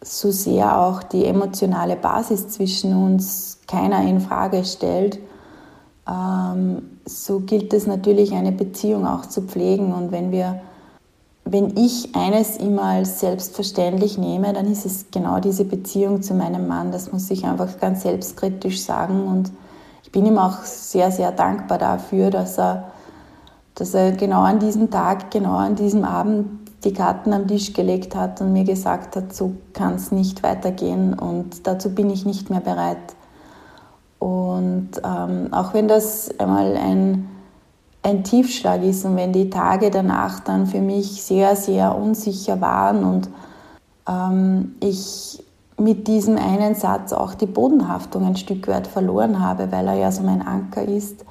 so 0.00 0.30
sehr 0.30 0.78
auch 0.78 1.02
die 1.02 1.24
emotionale 1.24 1.96
Basis 1.96 2.48
zwischen 2.48 2.94
uns 2.94 3.60
keiner 3.66 4.02
in 4.02 4.20
Frage 4.20 4.64
stellt 4.64 5.20
ähm, 6.08 6.98
so 7.04 7.40
gilt 7.40 7.72
es 7.72 7.86
natürlich, 7.86 8.32
eine 8.32 8.52
Beziehung 8.52 9.06
auch 9.06 9.26
zu 9.26 9.42
pflegen. 9.42 9.92
Und 9.92 10.12
wenn 10.12 10.32
wir, 10.32 10.60
wenn 11.44 11.76
ich 11.76 12.14
eines 12.14 12.56
immer 12.56 12.84
als 12.84 13.20
selbstverständlich 13.20 14.16
nehme, 14.16 14.52
dann 14.52 14.70
ist 14.70 14.86
es 14.86 15.06
genau 15.10 15.40
diese 15.40 15.64
Beziehung 15.64 16.22
zu 16.22 16.34
meinem 16.34 16.68
Mann. 16.68 16.92
Das 16.92 17.12
muss 17.12 17.30
ich 17.30 17.44
einfach 17.44 17.78
ganz 17.80 18.02
selbstkritisch 18.02 18.82
sagen. 18.82 19.26
Und 19.26 19.50
ich 20.04 20.12
bin 20.12 20.24
ihm 20.24 20.38
auch 20.38 20.62
sehr, 20.62 21.10
sehr 21.10 21.32
dankbar 21.32 21.78
dafür, 21.78 22.30
dass 22.30 22.58
er, 22.58 22.92
dass 23.74 23.92
er 23.92 24.12
genau 24.12 24.42
an 24.42 24.60
diesem 24.60 24.90
Tag, 24.90 25.30
genau 25.30 25.56
an 25.56 25.74
diesem 25.74 26.04
Abend 26.04 26.62
die 26.84 26.92
Karten 26.92 27.32
am 27.32 27.46
Tisch 27.46 27.72
gelegt 27.72 28.16
hat 28.16 28.40
und 28.40 28.52
mir 28.52 28.64
gesagt 28.64 29.16
hat, 29.16 29.34
so 29.34 29.52
kann 29.72 29.94
es 29.94 30.10
nicht 30.10 30.42
weitergehen 30.42 31.14
und 31.14 31.66
dazu 31.66 31.94
bin 31.94 32.10
ich 32.10 32.24
nicht 32.24 32.50
mehr 32.50 32.60
bereit. 32.60 33.14
Und 34.18 34.90
ähm, 35.04 35.48
auch 35.52 35.74
wenn 35.74 35.88
das 35.88 36.30
einmal 36.38 36.76
ein, 36.76 37.28
ein 38.02 38.24
Tiefschlag 38.24 38.82
ist 38.82 39.04
und 39.04 39.16
wenn 39.16 39.32
die 39.32 39.50
Tage 39.50 39.90
danach 39.90 40.40
dann 40.40 40.66
für 40.66 40.80
mich 40.80 41.22
sehr, 41.22 41.54
sehr 41.54 41.96
unsicher 41.96 42.60
waren 42.60 43.04
und 43.04 43.28
ähm, 44.08 44.74
ich 44.80 45.44
mit 45.78 46.06
diesem 46.06 46.36
einen 46.36 46.74
Satz 46.74 47.12
auch 47.12 47.34
die 47.34 47.46
Bodenhaftung 47.46 48.24
ein 48.24 48.36
Stück 48.36 48.68
weit 48.68 48.86
verloren 48.86 49.40
habe, 49.40 49.72
weil 49.72 49.86
er 49.88 49.94
ja 49.94 50.12
so 50.12 50.22
mein 50.22 50.46
Anker 50.46 50.82
ist, 50.82 51.24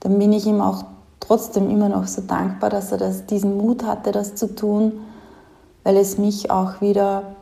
dann 0.00 0.18
bin 0.18 0.32
ich 0.32 0.46
ihm 0.46 0.60
auch 0.60 0.84
trotzdem 1.20 1.70
immer 1.70 1.88
noch 1.88 2.06
so 2.06 2.22
dankbar, 2.22 2.70
dass 2.70 2.92
er 2.92 2.98
das, 2.98 3.26
diesen 3.26 3.56
Mut 3.56 3.84
hatte, 3.84 4.12
das 4.12 4.34
zu 4.34 4.54
tun, 4.54 4.92
weil 5.82 5.96
es 5.96 6.18
mich 6.18 6.50
auch 6.50 6.80
wieder 6.80 7.34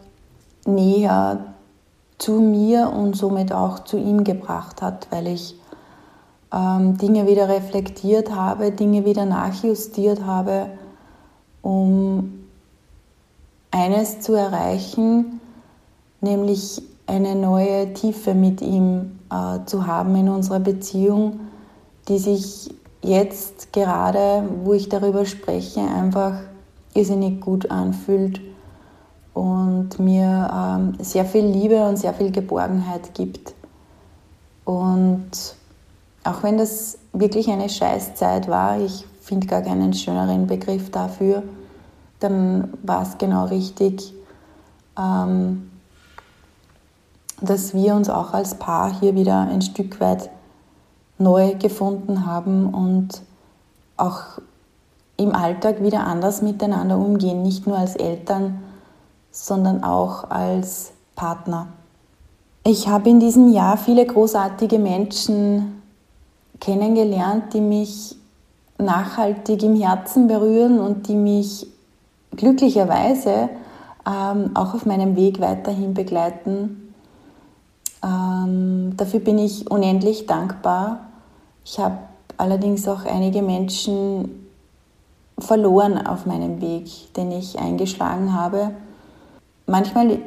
näher 0.67 1.39
zu 2.19 2.41
mir 2.41 2.93
und 2.95 3.17
somit 3.17 3.53
auch 3.53 3.81
zu 3.81 3.97
ihm 3.97 4.25
gebracht 4.25 4.83
hat, 4.83 5.09
weil 5.11 5.27
ich 5.27 5.57
Dinge 6.53 7.27
wieder 7.27 7.49
reflektiert 7.49 8.35
habe, 8.35 8.73
Dinge 8.73 9.07
wieder 9.07 9.25
nachjustiert 9.25 10.27
habe, 10.27 10.67
um 11.63 12.45
eines 13.71 14.21
zu 14.21 14.35
erreichen, 14.35 15.41
nämlich 16.21 16.83
eine 17.07 17.35
neue 17.35 17.95
Tiefe 17.95 18.35
mit 18.35 18.61
ihm 18.61 19.19
äh, 19.31 19.65
zu 19.65 19.87
haben 19.87 20.15
in 20.15 20.29
unserer 20.29 20.61
Beziehung, 20.61 21.41
die 22.09 22.19
sich 22.19 22.75
jetzt 23.03 23.73
gerade, 23.73 24.45
wo 24.63 24.75
ich 24.75 24.89
darüber 24.89 25.25
spreche, 25.25 25.81
einfach 25.81 26.35
irrsinnig 26.95 27.41
gut 27.41 27.71
anfühlt 27.71 28.41
und 29.35 29.99
mir 29.99 30.51
ähm, 30.55 30.95
sehr 31.01 31.25
viel 31.25 31.47
Liebe 31.47 31.83
und 31.87 31.97
sehr 31.97 32.13
viel 32.13 32.31
Geborgenheit 32.31 33.15
gibt. 33.15 33.55
Und 34.65 35.57
auch 36.25 36.43
wenn 36.43 36.59
das 36.59 36.99
wirklich 37.13 37.49
eine 37.51 37.69
Scheißzeit 37.69 38.49
war, 38.49 38.81
ich 38.81 39.07
finde 39.21 39.47
gar 39.47 39.63
keinen 39.63 39.93
schöneren 39.93 40.47
Begriff 40.47 40.91
dafür, 40.91 41.43
dann 42.21 42.73
war 42.83 43.03
es 43.03 43.19
genau 43.19 43.47
richtig, 43.47 44.15
ähm, 44.99 45.71
dass 47.41 47.75
wir 47.75 47.95
uns 47.95 48.09
auch 48.09 48.33
als 48.33 48.55
Paar 48.55 49.01
hier 49.01 49.15
wieder 49.15 49.41
ein 49.41 49.63
Stück 49.63 50.01
weit 50.01 50.31
neu 51.19 51.55
gefunden 51.55 52.27
haben 52.27 52.73
und 52.73 53.23
auch 53.97 54.41
im 55.17 55.35
Alltag 55.35 55.83
wieder 55.83 56.07
anders 56.07 56.43
miteinander 56.43 56.99
umgehen, 56.99 57.43
nicht 57.43 57.67
nur 57.67 57.77
als 57.77 57.97
Eltern, 57.97 58.63
sondern 59.31 59.83
auch 59.83 60.31
als 60.31 60.93
Partner. 61.15 61.69
Ich 62.65 62.89
habe 62.89 63.11
in 63.11 63.19
diesem 63.19 63.53
Jahr 63.53 63.77
viele 63.77 64.07
großartige 64.07 64.79
Menschen 64.79 65.82
kennengelernt, 66.63 67.53
die 67.53 67.61
mich 67.61 68.17
nachhaltig 68.79 69.63
im 69.63 69.77
Herzen 69.79 70.29
berühren 70.29 70.81
und 70.81 71.09
die 71.09 71.15
mich 71.15 71.67
glücklicherweise 72.37 73.51
ähm, 74.07 74.53
auch 74.55 74.75
auf 74.75 74.87
meinem 74.87 75.17
Weg 75.17 75.41
weiterhin 75.41 75.93
begleiten. 75.93 76.95
Ähm, 78.03 78.95
dafür 78.97 79.21
bin 79.21 79.39
ich 79.39 79.71
unendlich 79.71 80.27
dankbar. 80.27 81.09
Ich 81.65 81.79
habe 81.79 81.99
allerdings 82.37 82.89
auch 82.89 83.05
einige 83.05 83.43
Menschen 83.43 84.49
verloren 85.39 86.07
auf 86.07 86.25
meinem 86.25 86.61
Weg, 86.61 87.13
den 87.15 87.33
ich 87.33 87.59
eingeschlagen 87.59 88.33
habe 88.33 88.73
manchmal, 89.67 90.19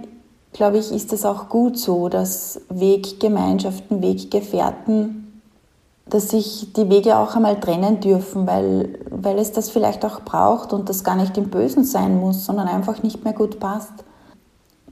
glaube 0.54 0.78
ich, 0.78 0.92
ist 0.92 1.14
es 1.14 1.26
auch 1.26 1.50
gut 1.50 1.78
so, 1.78 2.10
dass 2.10 2.62
Weggemeinschaften, 2.70 4.02
Weggefährten, 4.02 5.25
dass 6.08 6.30
sich 6.30 6.72
die 6.74 6.90
Wege 6.90 7.18
auch 7.18 7.36
einmal 7.36 7.60
trennen 7.60 8.00
dürfen, 8.00 8.46
weil, 8.46 9.00
weil 9.10 9.40
es 9.40 9.52
das 9.52 9.70
vielleicht 9.70 10.06
auch 10.06 10.22
braucht 10.22 10.72
und 10.72 10.88
das 10.88 11.04
gar 11.04 11.16
nicht 11.16 11.38
im 11.38 11.50
Bösen 11.50 11.84
sein 11.84 12.20
muss, 12.20 12.46
sondern 12.46 12.68
einfach 12.68 13.02
nicht 13.02 13.24
mehr 13.24 13.34
gut 13.34 13.60
passt. 13.60 13.94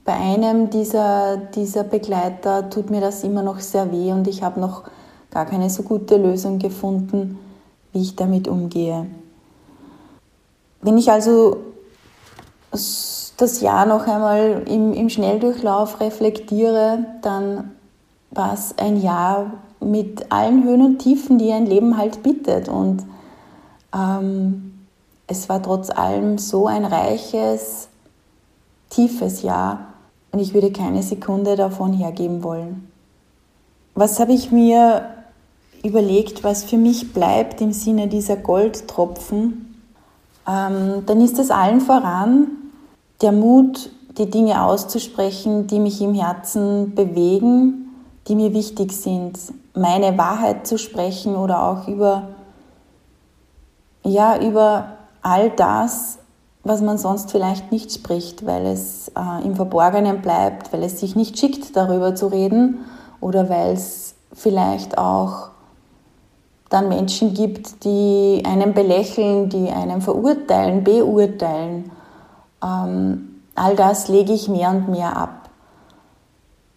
Bei 0.04 0.14
einem 0.14 0.70
dieser, 0.70 1.36
dieser 1.36 1.84
Begleiter 1.84 2.68
tut 2.68 2.90
mir 2.90 3.00
das 3.00 3.22
immer 3.22 3.42
noch 3.42 3.60
sehr 3.60 3.90
weh 3.92 4.12
und 4.12 4.26
ich 4.26 4.42
habe 4.42 4.60
noch 4.60 4.82
gar 5.30 5.46
keine 5.46 5.70
so 5.70 5.82
gute 5.82 6.16
Lösung 6.16 6.58
gefunden, 6.58 7.38
wie 7.92 8.02
ich 8.02 8.16
damit 8.16 8.48
umgehe. 8.48 9.06
Wenn 10.82 10.98
ich 10.98 11.10
also 11.10 11.58
das 12.70 13.60
Jahr 13.60 13.86
noch 13.86 14.06
einmal 14.06 14.64
im, 14.66 14.92
im 14.92 15.08
Schnelldurchlauf 15.08 16.00
reflektiere, 16.00 17.06
dann 17.22 17.72
war 18.30 18.52
es 18.52 18.76
ein 18.78 19.00
Jahr 19.00 19.52
mit 19.84 20.32
allen 20.32 20.64
Höhen 20.64 20.82
und 20.82 20.98
Tiefen, 20.98 21.38
die 21.38 21.52
ein 21.52 21.66
Leben 21.66 21.96
halt 21.96 22.22
bietet. 22.22 22.68
Und 22.68 23.04
ähm, 23.94 24.86
es 25.26 25.48
war 25.48 25.62
trotz 25.62 25.90
allem 25.90 26.38
so 26.38 26.66
ein 26.66 26.84
reiches, 26.84 27.88
tiefes 28.90 29.42
Jahr 29.42 29.94
und 30.32 30.40
ich 30.40 30.52
würde 30.52 30.72
keine 30.72 31.02
Sekunde 31.02 31.56
davon 31.56 31.92
hergeben 31.92 32.42
wollen. 32.42 32.88
Was 33.94 34.18
habe 34.18 34.32
ich 34.32 34.50
mir 34.50 35.08
überlegt, 35.84 36.42
was 36.42 36.64
für 36.64 36.76
mich 36.76 37.12
bleibt 37.12 37.60
im 37.60 37.72
Sinne 37.72 38.08
dieser 38.08 38.36
Goldtropfen? 38.36 39.80
Ähm, 40.48 41.04
dann 41.06 41.20
ist 41.20 41.38
es 41.38 41.50
allen 41.50 41.80
voran 41.80 42.48
der 43.22 43.32
Mut, 43.32 43.90
die 44.18 44.28
Dinge 44.28 44.62
auszusprechen, 44.62 45.66
die 45.66 45.78
mich 45.78 46.00
im 46.00 46.14
Herzen 46.14 46.94
bewegen, 46.94 47.83
die 48.26 48.34
mir 48.34 48.54
wichtig 48.54 48.92
sind, 48.92 49.38
meine 49.74 50.16
Wahrheit 50.16 50.66
zu 50.66 50.78
sprechen 50.78 51.36
oder 51.36 51.62
auch 51.62 51.88
über, 51.88 52.28
ja, 54.02 54.40
über 54.40 54.88
all 55.22 55.50
das, 55.50 56.18
was 56.62 56.80
man 56.80 56.96
sonst 56.96 57.30
vielleicht 57.30 57.70
nicht 57.70 57.92
spricht, 57.92 58.46
weil 58.46 58.66
es 58.66 59.08
äh, 59.08 59.44
im 59.44 59.54
Verborgenen 59.54 60.22
bleibt, 60.22 60.72
weil 60.72 60.82
es 60.82 61.00
sich 61.00 61.14
nicht 61.14 61.38
schickt, 61.38 61.76
darüber 61.76 62.14
zu 62.14 62.28
reden 62.28 62.84
oder 63.20 63.48
weil 63.50 63.72
es 63.72 64.14
vielleicht 64.32 64.96
auch 64.96 65.50
dann 66.70 66.88
Menschen 66.88 67.34
gibt, 67.34 67.84
die 67.84 68.42
einen 68.44 68.72
belächeln, 68.74 69.48
die 69.48 69.70
einen 69.70 70.00
verurteilen, 70.00 70.82
beurteilen. 70.82 71.90
Ähm, 72.62 73.42
all 73.54 73.76
das 73.76 74.08
lege 74.08 74.32
ich 74.32 74.48
mehr 74.48 74.70
und 74.70 74.88
mehr 74.88 75.16
ab. 75.16 75.43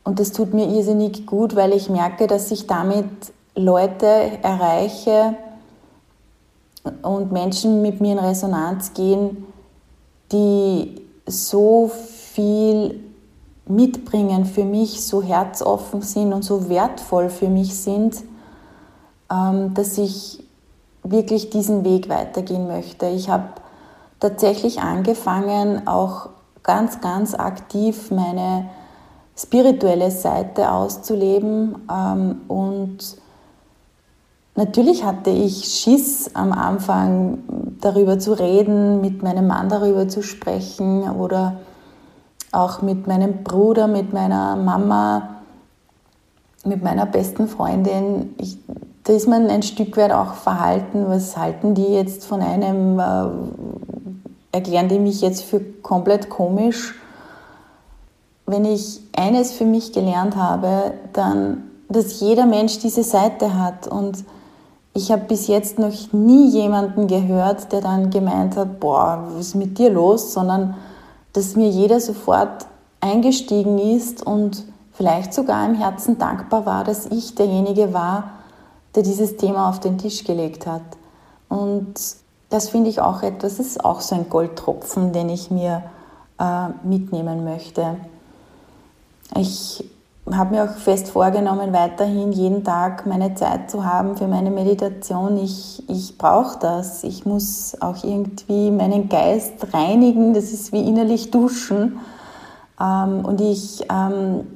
Und 0.08 0.22
das 0.22 0.32
tut 0.32 0.54
mir 0.54 0.70
irrsinnig 0.70 1.26
gut, 1.26 1.58
weil 1.58 1.74
ich 1.74 1.90
merke, 1.90 2.28
dass 2.28 2.50
ich 2.52 2.66
damit 2.66 3.10
Leute 3.56 4.06
erreiche 4.42 5.36
und 7.02 7.34
Menschen 7.34 7.82
mit 7.82 8.00
mir 8.00 8.14
in 8.14 8.20
Resonanz 8.20 8.94
gehen, 8.94 9.46
die 10.32 11.02
so 11.26 11.92
viel 11.92 13.04
mitbringen 13.66 14.46
für 14.46 14.64
mich, 14.64 15.06
so 15.06 15.22
herzoffen 15.22 16.02
sind 16.02 16.32
und 16.32 16.44
so 16.44 16.70
wertvoll 16.70 17.28
für 17.28 17.50
mich 17.50 17.76
sind, 17.76 18.16
ähm, 19.30 19.74
dass 19.74 19.98
ich 19.98 20.42
wirklich 21.04 21.50
diesen 21.50 21.84
Weg 21.84 22.08
weitergehen 22.08 22.68
möchte. 22.68 23.08
Ich 23.08 23.28
habe 23.28 23.50
tatsächlich 24.22 24.80
angefangen, 24.80 25.86
auch 25.86 26.30
ganz, 26.64 27.02
ganz 27.02 27.36
aktiv 27.36 28.10
meine 28.10 28.70
spirituelle 29.38 30.12
Seite 30.12 30.72
auszuleben 30.72 31.76
ähm, 31.92 32.42
und 32.48 33.18
Natürlich 34.58 35.04
hatte 35.04 35.30
ich 35.30 35.66
Schiss 35.66 36.32
am 36.34 36.52
Anfang 36.52 37.44
darüber 37.80 38.18
zu 38.18 38.34
reden, 38.34 39.02
mit 39.02 39.22
meinem 39.22 39.46
Mann 39.46 39.70
darüber 39.70 40.08
zu 40.08 40.24
sprechen 40.24 41.04
oder 41.12 41.58
auch 42.52 42.82
mit 42.82 43.06
meinem 43.06 43.44
Bruder, 43.44 43.86
mit 43.86 44.14
meiner 44.14 44.56
Mama, 44.56 45.42
mit 46.66 46.84
meiner 46.84 47.06
besten 47.06 47.48
Freundin. 47.48 48.34
Ich, 48.40 48.58
da 49.04 49.14
ist 49.14 49.28
man 49.28 49.48
ein 49.48 49.62
Stück 49.62 49.96
weit 49.96 50.12
auch 50.12 50.34
verhalten. 50.34 51.06
Was 51.08 51.38
halten 51.38 51.76
die 51.76 51.94
jetzt 51.94 52.26
von 52.26 52.42
einem? 52.42 53.00
Äh, 53.00 53.28
erklären 54.54 54.90
die 54.90 54.98
mich 54.98 55.22
jetzt 55.22 55.44
für 55.44 55.60
komplett 55.60 56.30
komisch? 56.30 56.96
Wenn 58.48 58.66
ich 58.66 59.02
eines 59.16 59.52
für 59.52 59.66
mich 59.66 59.92
gelernt 59.92 60.36
habe, 60.36 60.94
dann, 61.14 61.70
dass 61.90 62.20
jeder 62.22 62.46
Mensch 62.46 62.80
diese 62.80 63.04
Seite 63.04 63.60
hat 63.60 63.88
und 63.88 64.24
ich 64.94 65.12
habe 65.12 65.26
bis 65.26 65.48
jetzt 65.48 65.78
noch 65.78 65.94
nie 66.12 66.50
jemanden 66.50 67.08
gehört, 67.08 67.72
der 67.72 67.82
dann 67.82 68.10
gemeint 68.10 68.56
hat, 68.56 68.80
boah, 68.80 69.26
was 69.28 69.48
ist 69.48 69.56
mit 69.56 69.78
dir 69.78 69.92
los, 69.92 70.34
sondern 70.34 70.76
dass 71.34 71.56
mir 71.56 71.70
jeder 71.70 72.00
sofort 72.00 72.66
eingestiegen 73.00 73.78
ist 73.78 74.26
und 74.26 74.64
vielleicht 74.94 75.34
sogar 75.34 75.68
im 75.68 75.76
Herzen 75.76 76.18
dankbar 76.18 76.66
war, 76.66 76.84
dass 76.84 77.06
ich 77.06 77.36
derjenige 77.36 77.94
war, 77.94 78.32
der 78.96 79.04
dieses 79.04 79.38
Thema 79.38 79.70
auf 79.70 79.80
den 79.80 80.00
Tisch 80.00 80.24
gelegt 80.24 80.66
hat. 80.66 80.82
Und 81.48 81.94
das 82.50 82.70
finde 82.70 82.90
ich 82.90 83.00
auch 83.00 83.22
etwas, 83.22 83.60
ist 83.60 83.86
auch 83.86 84.02
so 84.02 84.16
ein 84.16 84.30
Goldtropfen, 84.30 85.12
den 85.12 85.30
ich 85.30 85.52
mir 85.52 85.84
äh, 86.40 86.70
mitnehmen 86.84 87.44
möchte. 87.44 87.98
Ich 89.36 89.84
habe 90.32 90.56
mir 90.56 90.64
auch 90.64 90.76
fest 90.76 91.10
vorgenommen, 91.10 91.74
weiterhin 91.74 92.32
jeden 92.32 92.64
Tag 92.64 93.06
meine 93.06 93.34
Zeit 93.36 93.72
zu 93.72 93.86
haben 93.86 94.18
für 94.18 94.28
meine 94.28 94.52
Meditation. 94.52 95.38
Ich, 95.38 95.84
ich 95.90 96.18
brauche 96.18 96.60
das. 96.60 97.04
Ich 97.04 97.26
muss 97.26 97.78
auch 97.80 98.04
irgendwie 98.04 98.72
meinen 98.72 99.10
Geist 99.10 99.74
reinigen. 99.74 100.34
Das 100.34 100.52
ist 100.52 100.74
wie 100.74 100.88
innerlich 100.88 101.32
duschen. 101.32 102.00
Ähm, 102.80 103.26
und 103.26 103.40
ich 103.42 103.86
ähm, 103.90 104.48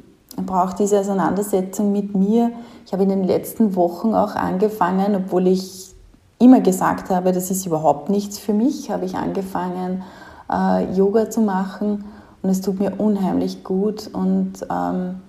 brauche 0.45 0.75
diese 0.75 0.99
Auseinandersetzung 0.99 1.91
mit 1.91 2.15
mir. 2.15 2.51
Ich 2.85 2.93
habe 2.93 3.03
in 3.03 3.09
den 3.09 3.23
letzten 3.23 3.75
Wochen 3.75 4.13
auch 4.13 4.35
angefangen, 4.35 5.15
obwohl 5.15 5.47
ich 5.47 5.93
immer 6.39 6.59
gesagt 6.59 7.09
habe, 7.09 7.31
das 7.31 7.51
ist 7.51 7.65
überhaupt 7.65 8.09
nichts 8.09 8.39
für 8.39 8.53
mich, 8.53 8.89
habe 8.89 9.05
ich 9.05 9.15
angefangen, 9.15 10.03
äh, 10.51 10.91
Yoga 10.93 11.29
zu 11.29 11.41
machen. 11.41 12.05
Und 12.41 12.49
es 12.49 12.61
tut 12.61 12.79
mir 12.79 12.99
unheimlich 12.99 13.63
gut. 13.63 14.09
Und 14.13 14.53
ähm, 14.69 15.21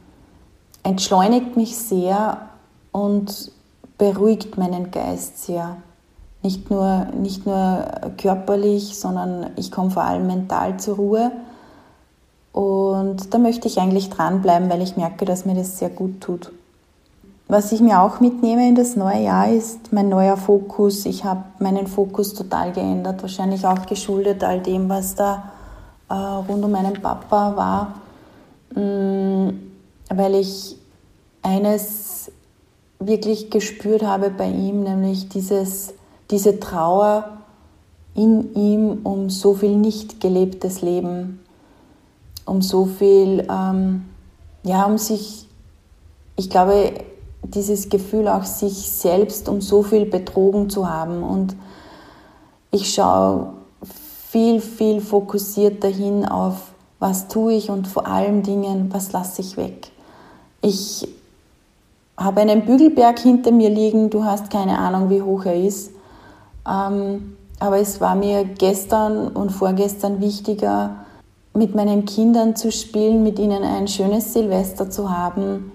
entschleunigt 0.82 1.56
mich 1.56 1.76
sehr 1.76 2.48
und 2.90 3.52
beruhigt 3.98 4.58
meinen 4.58 4.90
Geist 4.90 5.44
sehr. 5.44 5.76
Nicht 6.42 6.70
nur, 6.70 7.06
nicht 7.16 7.46
nur 7.46 7.86
körperlich, 8.16 8.98
sondern 8.98 9.50
ich 9.56 9.70
komme 9.70 9.90
vor 9.90 10.02
allem 10.02 10.26
mental 10.26 10.78
zur 10.78 10.96
Ruhe. 10.96 11.32
Und 12.52 13.32
da 13.32 13.38
möchte 13.38 13.68
ich 13.68 13.78
eigentlich 13.78 14.10
dranbleiben, 14.10 14.68
weil 14.68 14.82
ich 14.82 14.96
merke, 14.96 15.24
dass 15.24 15.46
mir 15.46 15.54
das 15.54 15.78
sehr 15.78 15.88
gut 15.88 16.20
tut. 16.20 16.52
Was 17.48 17.70
ich 17.70 17.80
mir 17.80 18.00
auch 18.00 18.20
mitnehme 18.20 18.66
in 18.68 18.74
das 18.74 18.96
neue 18.96 19.22
Jahr 19.22 19.50
ist 19.50 19.92
mein 19.92 20.08
neuer 20.08 20.36
Fokus. 20.36 21.06
Ich 21.06 21.24
habe 21.24 21.44
meinen 21.58 21.86
Fokus 21.86 22.34
total 22.34 22.72
geändert, 22.72 23.22
wahrscheinlich 23.22 23.66
auch 23.66 23.86
geschuldet 23.86 24.42
all 24.42 24.60
dem, 24.60 24.88
was 24.88 25.14
da 25.14 25.52
äh, 26.08 26.14
rund 26.14 26.64
um 26.64 26.70
meinen 26.70 27.00
Papa 27.00 27.56
war. 27.56 27.94
Mm, 28.74 29.50
weil 30.08 30.34
ich 30.34 30.76
eines 31.42 32.30
wirklich 32.98 33.50
gespürt 33.50 34.02
habe 34.02 34.30
bei 34.30 34.48
ihm, 34.48 34.84
nämlich 34.84 35.28
dieses, 35.28 35.94
diese 36.30 36.60
Trauer 36.60 37.38
in 38.14 38.54
ihm 38.54 39.00
um 39.04 39.30
so 39.30 39.54
viel 39.54 39.76
nicht 39.76 40.20
gelebtes 40.20 40.82
Leben, 40.82 41.40
um 42.44 42.62
so 42.62 42.84
viel, 42.86 43.46
ähm, 43.50 44.04
ja, 44.62 44.84
um 44.84 44.98
sich, 44.98 45.48
ich 46.36 46.50
glaube, 46.50 46.92
dieses 47.42 47.88
Gefühl 47.88 48.28
auch 48.28 48.44
sich 48.44 48.90
selbst 48.90 49.48
um 49.48 49.60
so 49.60 49.82
viel 49.82 50.06
betrogen 50.06 50.70
zu 50.70 50.88
haben. 50.88 51.22
Und 51.22 51.56
ich 52.70 52.92
schaue 52.94 53.54
viel, 54.32 54.62
viel 54.62 55.02
fokussierter 55.02 55.88
hin 55.88 56.24
auf, 56.24 56.72
was 56.98 57.28
tue 57.28 57.52
ich 57.52 57.68
und 57.68 57.86
vor 57.86 58.06
allem 58.06 58.42
Dingen, 58.42 58.88
was 58.90 59.12
lasse 59.12 59.42
ich 59.42 59.58
weg. 59.58 59.90
Ich 60.62 61.06
habe 62.16 62.40
einen 62.40 62.64
Bügelberg 62.64 63.18
hinter 63.18 63.52
mir 63.52 63.68
liegen, 63.68 64.08
du 64.08 64.24
hast 64.24 64.48
keine 64.48 64.78
Ahnung, 64.78 65.10
wie 65.10 65.20
hoch 65.20 65.44
er 65.44 65.62
ist. 65.62 65.90
Ähm, 66.66 67.36
aber 67.60 67.78
es 67.78 68.00
war 68.00 68.14
mir 68.14 68.44
gestern 68.44 69.28
und 69.28 69.50
vorgestern 69.50 70.22
wichtiger, 70.22 70.96
mit 71.52 71.74
meinen 71.74 72.06
Kindern 72.06 72.56
zu 72.56 72.72
spielen, 72.72 73.22
mit 73.22 73.38
ihnen 73.38 73.62
ein 73.62 73.86
schönes 73.86 74.32
Silvester 74.32 74.88
zu 74.88 75.10
haben, 75.10 75.72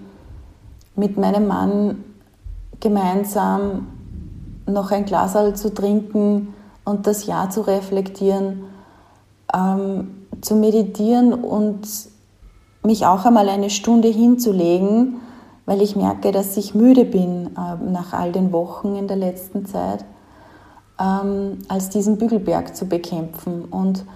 mit 0.96 1.16
meinem 1.16 1.46
Mann 1.46 2.02
gemeinsam 2.80 3.86
noch 4.66 4.90
ein 4.90 5.04
Glas 5.04 5.34
zu 5.54 5.72
trinken 5.72 6.54
und 6.88 7.06
das 7.06 7.26
Jahr 7.26 7.50
zu 7.50 7.62
reflektieren, 7.62 8.64
ähm, 9.54 10.26
zu 10.40 10.56
meditieren 10.56 11.32
und 11.34 11.86
mich 12.82 13.06
auch 13.06 13.24
einmal 13.24 13.48
eine 13.48 13.70
Stunde 13.70 14.08
hinzulegen 14.08 15.20
weil 15.68 15.82
ich 15.82 15.96
merke, 15.96 16.32
dass 16.32 16.56
ich 16.56 16.74
müde 16.74 17.04
bin 17.04 17.50
äh, 17.54 17.90
nach 17.90 18.14
all 18.14 18.32
den 18.32 18.52
Wochen 18.52 18.96
in 18.96 19.06
der 19.06 19.18
letzten 19.18 19.66
Zeit, 19.66 20.02
ähm, 20.98 21.58
als 21.68 21.90
diesen 21.90 22.16
Bügelberg 22.16 22.74
zu 22.74 22.86
bekämpfen. 22.86 23.66
Und 23.66 24.06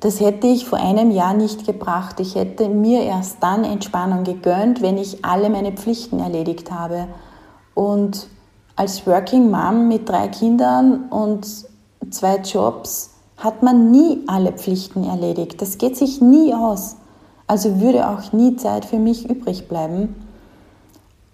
das 0.00 0.18
hätte 0.18 0.46
ich 0.46 0.64
vor 0.64 0.78
einem 0.78 1.10
Jahr 1.10 1.34
nicht 1.34 1.66
gebracht. 1.66 2.20
Ich 2.20 2.36
hätte 2.36 2.70
mir 2.70 3.02
erst 3.02 3.42
dann 3.42 3.64
Entspannung 3.64 4.24
gegönnt, 4.24 4.80
wenn 4.80 4.96
ich 4.96 5.26
alle 5.26 5.50
meine 5.50 5.72
Pflichten 5.72 6.20
erledigt 6.20 6.72
habe. 6.72 7.06
Und 7.74 8.26
als 8.76 9.06
Working 9.06 9.50
Mom 9.50 9.88
mit 9.88 10.08
drei 10.08 10.28
Kindern 10.28 11.08
und 11.08 11.46
zwei 12.10 12.36
Jobs 12.36 13.10
hat 13.38 13.62
man 13.62 13.90
nie 13.90 14.22
alle 14.26 14.52
Pflichten 14.52 15.04
erledigt. 15.04 15.60
Das 15.60 15.78
geht 15.78 15.96
sich 15.96 16.20
nie 16.20 16.54
aus. 16.54 16.96
Also 17.46 17.80
würde 17.80 18.08
auch 18.08 18.32
nie 18.32 18.56
Zeit 18.56 18.84
für 18.84 18.98
mich 18.98 19.28
übrig 19.28 19.68
bleiben. 19.68 20.14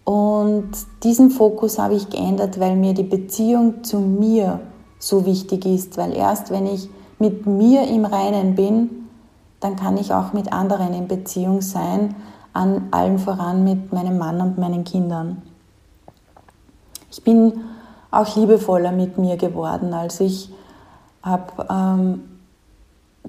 Und 0.05 0.71
diesen 1.05 1.31
Fokus 1.31 1.79
habe 1.79 1.95
ich 1.95 2.11
geändert, 2.11 2.59
weil 2.59 2.77
mir 2.77 2.95
die 2.95 3.03
Beziehung 3.03 3.85
zu 3.85 3.99
mir 3.99 4.61
so 4.99 5.27
wichtig 5.27 5.65
ist, 5.65 5.97
weil 5.97 6.13
erst 6.13 6.51
wenn 6.51 6.67
ich 6.67 6.89
mit 7.19 7.47
mir 7.47 7.87
im 7.89 8.05
Reinen 8.05 8.55
bin, 8.55 9.09
dann 9.61 9.77
kann 9.77 9.97
ich 9.97 10.13
auch 10.13 10.33
mit 10.33 10.53
anderen 10.53 10.93
in 10.93 11.07
Beziehung 11.07 11.61
sein, 11.61 12.17
an 12.53 12.89
allem 12.91 13.19
voran 13.19 13.65
mit 13.65 13.93
meinem 13.93 14.19
Mann 14.19 14.41
und 14.41 14.59
meinen 14.59 14.85
Kindern. 14.85 15.43
Ich 17.13 17.23
bin 17.23 17.61
auch 18.11 18.37
liebevoller 18.37 18.91
mit 18.91 19.19
mir 19.19 19.37
geworden. 19.37 19.93
Also 19.93 20.25
ich 20.25 20.51
habe 21.23 21.67
ähm, 21.71 22.23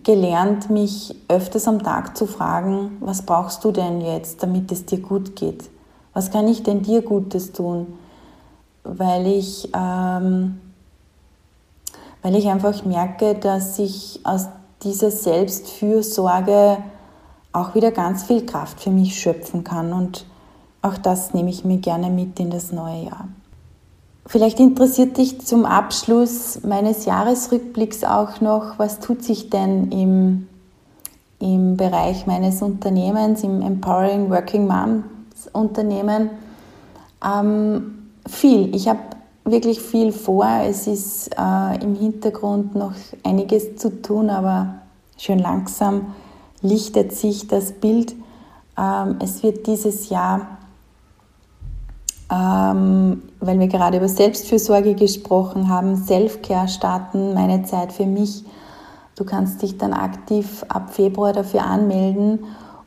gelernt, 0.03 0.69
mich 0.69 1.15
öfters 1.27 1.67
am 1.67 1.83
Tag 1.83 2.15
zu 2.15 2.25
fragen, 2.25 2.97
was 3.01 3.23
brauchst 3.23 3.63
du 3.65 3.71
denn 3.71 3.99
jetzt, 3.99 4.41
damit 4.41 4.71
es 4.71 4.85
dir 4.85 4.99
gut 4.99 5.35
geht? 5.35 5.69
Was 6.13 6.31
kann 6.31 6.47
ich 6.47 6.63
denn 6.63 6.81
dir 6.81 7.01
Gutes 7.01 7.51
tun? 7.51 7.99
Weil 8.85 9.27
ich, 9.27 9.69
ähm, 9.75 10.61
weil 12.21 12.35
ich 12.35 12.47
einfach 12.47 12.85
merke, 12.85 13.35
dass 13.35 13.79
ich 13.79 14.21
aus 14.23 14.47
dieser 14.81 15.11
Selbstfürsorge 15.11 16.77
auch 17.51 17.75
wieder 17.75 17.91
ganz 17.91 18.23
viel 18.23 18.45
Kraft 18.45 18.79
für 18.79 18.91
mich 18.91 19.19
schöpfen 19.19 19.65
kann. 19.65 19.91
Und 19.91 20.25
auch 20.81 20.97
das 20.97 21.33
nehme 21.33 21.49
ich 21.49 21.65
mir 21.65 21.77
gerne 21.77 22.09
mit 22.09 22.39
in 22.39 22.49
das 22.49 22.71
neue 22.71 23.05
Jahr. 23.05 23.27
Vielleicht 24.25 24.59
interessiert 24.59 25.17
dich 25.17 25.45
zum 25.45 25.65
Abschluss 25.65 26.61
meines 26.63 27.05
Jahresrückblicks 27.05 28.03
auch 28.03 28.39
noch, 28.39 28.79
was 28.79 28.99
tut 28.99 29.21
sich 29.21 29.49
denn 29.49 29.91
im, 29.91 30.47
im 31.39 31.75
Bereich 31.75 32.25
meines 32.25 32.61
Unternehmens, 32.61 33.43
im 33.43 33.61
Empowering 33.61 34.29
Working 34.29 34.65
Moms 34.65 35.03
Unternehmen. 35.51 36.29
Ähm, 37.23 38.09
viel. 38.25 38.73
Ich 38.73 38.87
habe 38.87 38.99
wirklich 39.43 39.81
viel 39.81 40.13
vor. 40.13 40.47
Es 40.63 40.87
ist 40.87 41.29
äh, 41.37 41.83
im 41.83 41.95
Hintergrund 41.95 42.75
noch 42.75 42.93
einiges 43.23 43.75
zu 43.75 44.01
tun, 44.01 44.29
aber 44.29 44.75
schön 45.17 45.39
langsam 45.39 46.13
lichtet 46.61 47.11
sich 47.11 47.47
das 47.47 47.73
Bild. 47.73 48.15
Ähm, 48.77 49.17
es 49.21 49.43
wird 49.43 49.67
dieses 49.67 50.09
Jahr 50.09 50.59
ähm, 52.33 53.21
weil 53.39 53.59
wir 53.59 53.67
gerade 53.67 53.97
über 53.97 54.07
Selbstfürsorge 54.07 54.95
gesprochen 54.95 55.69
haben, 55.69 55.95
Selfcare 55.97 56.67
starten, 56.67 57.33
meine 57.33 57.63
Zeit 57.63 57.91
für 57.91 58.05
mich. 58.05 58.43
Du 59.15 59.23
kannst 59.23 59.61
dich 59.61 59.77
dann 59.77 59.93
aktiv 59.93 60.65
ab 60.69 60.93
Februar 60.93 61.33
dafür 61.33 61.63
anmelden 61.63 62.45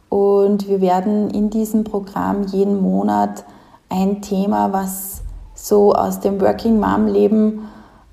und 0.09 0.67
wir 0.67 0.81
werden 0.81 1.31
in 1.31 1.51
diesem 1.51 1.85
Programm 1.85 2.45
jeden 2.45 2.81
Monat 2.81 3.45
ein 3.89 4.23
Thema, 4.23 4.73
was 4.73 5.23
so 5.55 5.95
aus 5.95 6.19
dem 6.21 6.41
Working 6.41 6.81
Mom 6.81 7.07
Leben 7.07 7.69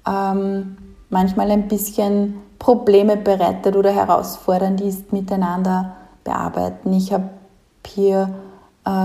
ähm, 0.07 0.77
manchmal 1.09 1.49
ein 1.49 1.67
bisschen 1.67 2.35
Probleme 2.59 3.17
bereitet 3.17 3.75
oder 3.75 3.91
herausfordernd 3.91 4.81
ist, 4.81 5.11
miteinander 5.11 5.93
bearbeiten. 6.23 6.93
Ich 6.93 7.11
habe 7.11 7.29
hier 7.85 8.29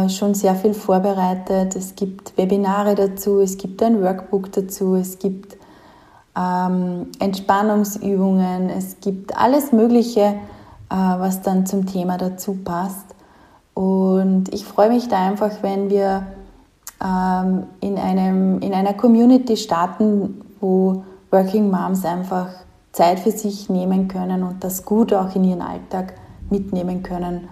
schon 0.08 0.34
sehr 0.34 0.56
viel 0.56 0.74
vorbereitet. 0.74 1.76
Es 1.76 1.94
gibt 1.94 2.36
Webinare 2.36 2.96
dazu, 2.96 3.38
es 3.38 3.56
gibt 3.56 3.80
ein 3.82 4.02
Workbook 4.02 4.50
dazu, 4.50 4.96
es 4.96 5.20
gibt 5.20 5.56
ähm, 6.38 7.06
Entspannungsübungen, 7.18 8.70
es 8.70 9.00
gibt 9.00 9.36
alles 9.36 9.72
Mögliche, 9.72 10.34
äh, 10.90 10.94
was 10.94 11.42
dann 11.42 11.66
zum 11.66 11.86
Thema 11.86 12.16
dazu 12.16 12.54
passt. 12.54 13.14
Und 13.74 14.52
ich 14.52 14.64
freue 14.64 14.88
mich 14.88 15.08
da 15.08 15.26
einfach, 15.26 15.62
wenn 15.62 15.90
wir 15.90 16.26
ähm, 17.04 17.64
in, 17.80 17.98
einem, 17.98 18.60
in 18.60 18.72
einer 18.72 18.94
Community 18.94 19.56
starten, 19.56 20.42
wo 20.60 21.04
Working 21.30 21.70
Moms 21.70 22.04
einfach 22.04 22.48
Zeit 22.92 23.20
für 23.20 23.30
sich 23.30 23.68
nehmen 23.68 24.08
können 24.08 24.42
und 24.42 24.64
das 24.64 24.84
gut 24.84 25.12
auch 25.12 25.34
in 25.36 25.44
ihren 25.44 25.62
Alltag 25.62 26.14
mitnehmen 26.50 27.02
können. 27.02 27.48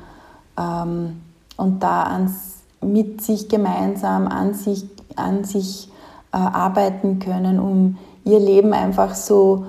Ähm, 0.59 1.23
und 1.57 1.83
da 1.83 2.05
ans, 2.05 2.63
mit 2.83 3.21
sich 3.21 3.49
gemeinsam 3.49 4.29
an 4.29 4.55
sich, 4.55 4.85
an 5.17 5.45
sich 5.45 5.89
äh, 6.33 6.37
arbeiten 6.37 7.19
können, 7.19 7.59
um 7.59 7.99
ihr 8.25 8.41
Leben 8.41 8.73
einfach 8.73 9.15
so 9.15 9.67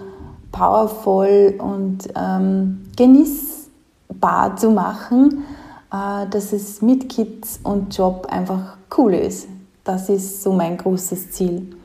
powervoll 0.51 1.55
und 1.59 2.07
ähm, 2.15 2.89
genießbar 2.95 4.57
zu 4.57 4.71
machen, 4.71 5.45
äh, 5.91 6.27
dass 6.29 6.53
es 6.53 6.81
mit 6.81 7.09
Kids 7.09 7.59
und 7.63 7.95
Job 7.95 8.27
einfach 8.29 8.77
cool 8.97 9.13
ist. 9.13 9.47
Das 9.83 10.09
ist 10.09 10.43
so 10.43 10.51
mein 10.51 10.77
großes 10.77 11.31
Ziel. 11.31 11.75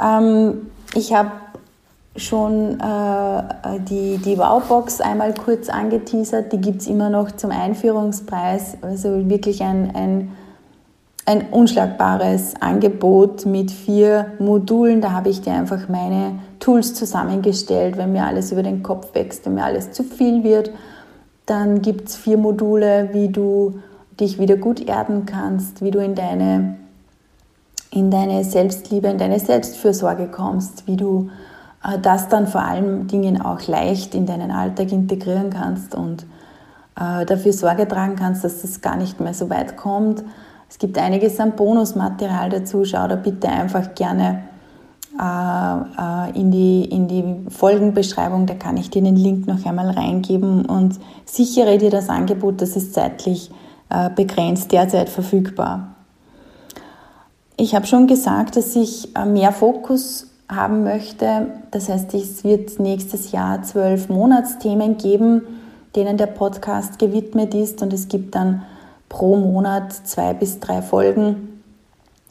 Ähm, 0.00 0.70
ich 0.94 1.14
habe 1.14 1.30
schon 2.16 2.80
äh, 2.80 3.42
die, 3.88 4.18
die 4.18 4.38
Wowbox 4.38 5.00
einmal 5.00 5.34
kurz 5.34 5.68
angeteasert. 5.68 6.52
Die 6.52 6.60
gibt 6.60 6.82
es 6.82 6.86
immer 6.86 7.10
noch 7.10 7.32
zum 7.32 7.50
Einführungspreis. 7.50 8.78
Also 8.82 9.28
wirklich 9.28 9.62
ein, 9.62 9.94
ein, 9.94 10.32
ein 11.26 11.48
unschlagbares 11.50 12.54
Angebot 12.60 13.46
mit 13.46 13.70
vier 13.70 14.32
Modulen. 14.38 15.00
Da 15.00 15.12
habe 15.12 15.28
ich 15.28 15.42
dir 15.42 15.52
einfach 15.52 15.88
meine 15.88 16.38
Tools 16.60 16.94
zusammengestellt. 16.94 17.96
Wenn 17.96 18.12
mir 18.12 18.24
alles 18.24 18.52
über 18.52 18.62
den 18.62 18.82
Kopf 18.82 19.14
wächst, 19.14 19.46
wenn 19.46 19.54
mir 19.54 19.64
alles 19.64 19.92
zu 19.92 20.02
viel 20.02 20.44
wird, 20.44 20.70
dann 21.46 21.82
gibt 21.82 22.08
es 22.08 22.16
vier 22.16 22.38
Module, 22.38 23.10
wie 23.12 23.28
du 23.28 23.80
dich 24.18 24.38
wieder 24.38 24.56
gut 24.56 24.80
erden 24.80 25.26
kannst, 25.26 25.82
wie 25.82 25.90
du 25.90 25.98
in 25.98 26.14
deine, 26.14 26.76
in 27.90 28.10
deine 28.10 28.42
Selbstliebe, 28.44 29.08
in 29.08 29.18
deine 29.18 29.38
Selbstfürsorge 29.38 30.28
kommst, 30.28 30.86
wie 30.86 30.96
du 30.96 31.30
das 32.02 32.28
dann 32.28 32.46
vor 32.46 32.62
allen 32.62 33.06
Dingen 33.06 33.40
auch 33.40 33.66
leicht 33.66 34.14
in 34.14 34.26
deinen 34.26 34.50
Alltag 34.50 34.90
integrieren 34.92 35.50
kannst 35.50 35.94
und 35.94 36.24
äh, 36.98 37.24
dafür 37.26 37.52
Sorge 37.52 37.86
tragen 37.86 38.16
kannst, 38.16 38.42
dass 38.42 38.62
das 38.62 38.80
gar 38.80 38.96
nicht 38.96 39.20
mehr 39.20 39.34
so 39.34 39.50
weit 39.50 39.76
kommt. 39.76 40.24
Es 40.68 40.78
gibt 40.78 40.98
einiges 40.98 41.38
an 41.38 41.52
Bonusmaterial 41.54 42.50
dazu. 42.50 42.84
Schau 42.84 43.06
da 43.06 43.16
bitte 43.16 43.48
einfach 43.48 43.94
gerne 43.94 44.42
äh, 45.20 46.38
in 46.38 46.50
die, 46.50 46.86
in 46.86 47.06
die 47.06 47.50
Folgenbeschreibung. 47.50 48.46
Da 48.46 48.54
kann 48.54 48.76
ich 48.76 48.90
dir 48.90 49.02
den 49.02 49.16
Link 49.16 49.46
noch 49.46 49.64
einmal 49.64 49.90
reingeben 49.90 50.64
und 50.66 50.98
sichere 51.24 51.78
dir 51.78 51.90
das 51.90 52.08
Angebot. 52.08 52.60
Das 52.62 52.76
ist 52.76 52.94
zeitlich 52.94 53.50
begrenzt 54.16 54.72
derzeit 54.72 55.08
verfügbar. 55.08 55.94
Ich 57.56 57.76
habe 57.76 57.86
schon 57.86 58.08
gesagt, 58.08 58.56
dass 58.56 58.74
ich 58.74 59.10
mehr 59.24 59.52
Fokus 59.52 60.26
haben 60.48 60.84
möchte. 60.84 61.48
Das 61.70 61.88
heißt, 61.88 62.14
es 62.14 62.44
wird 62.44 62.78
nächstes 62.78 63.32
Jahr 63.32 63.62
zwölf 63.62 64.08
Monatsthemen 64.08 64.96
geben, 64.96 65.42
denen 65.94 66.16
der 66.16 66.26
Podcast 66.26 66.98
gewidmet 66.98 67.54
ist 67.54 67.82
und 67.82 67.92
es 67.92 68.08
gibt 68.08 68.34
dann 68.34 68.62
pro 69.08 69.36
Monat 69.36 69.92
zwei 69.92 70.34
bis 70.34 70.60
drei 70.60 70.82
Folgen, 70.82 71.62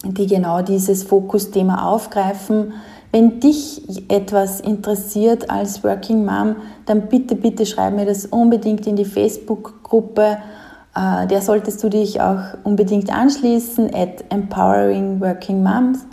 die 0.03 0.27
genau 0.27 0.61
dieses 0.61 1.03
Fokusthema 1.03 1.89
aufgreifen. 1.89 2.73
Wenn 3.11 3.39
dich 3.39 4.09
etwas 4.09 4.59
interessiert 4.59 5.49
als 5.49 5.83
Working 5.83 6.25
Mom, 6.25 6.57
dann 6.85 7.07
bitte, 7.07 7.35
bitte 7.35 7.65
schreib 7.65 7.95
mir 7.95 8.05
das 8.05 8.25
unbedingt 8.25 8.85
in 8.87 8.97
die 8.97 9.05
Facebook-Gruppe. 9.05 10.37
Äh, 10.95 11.27
der 11.27 11.41
solltest 11.41 11.81
du 11.83 11.89
dich 11.89 12.19
auch 12.19 12.41
unbedingt 12.63 13.13
anschließen, 13.13 13.93
at 13.93 14.25
Empowering 14.29 15.21
Working 15.21 15.63
Moms. 15.63 16.05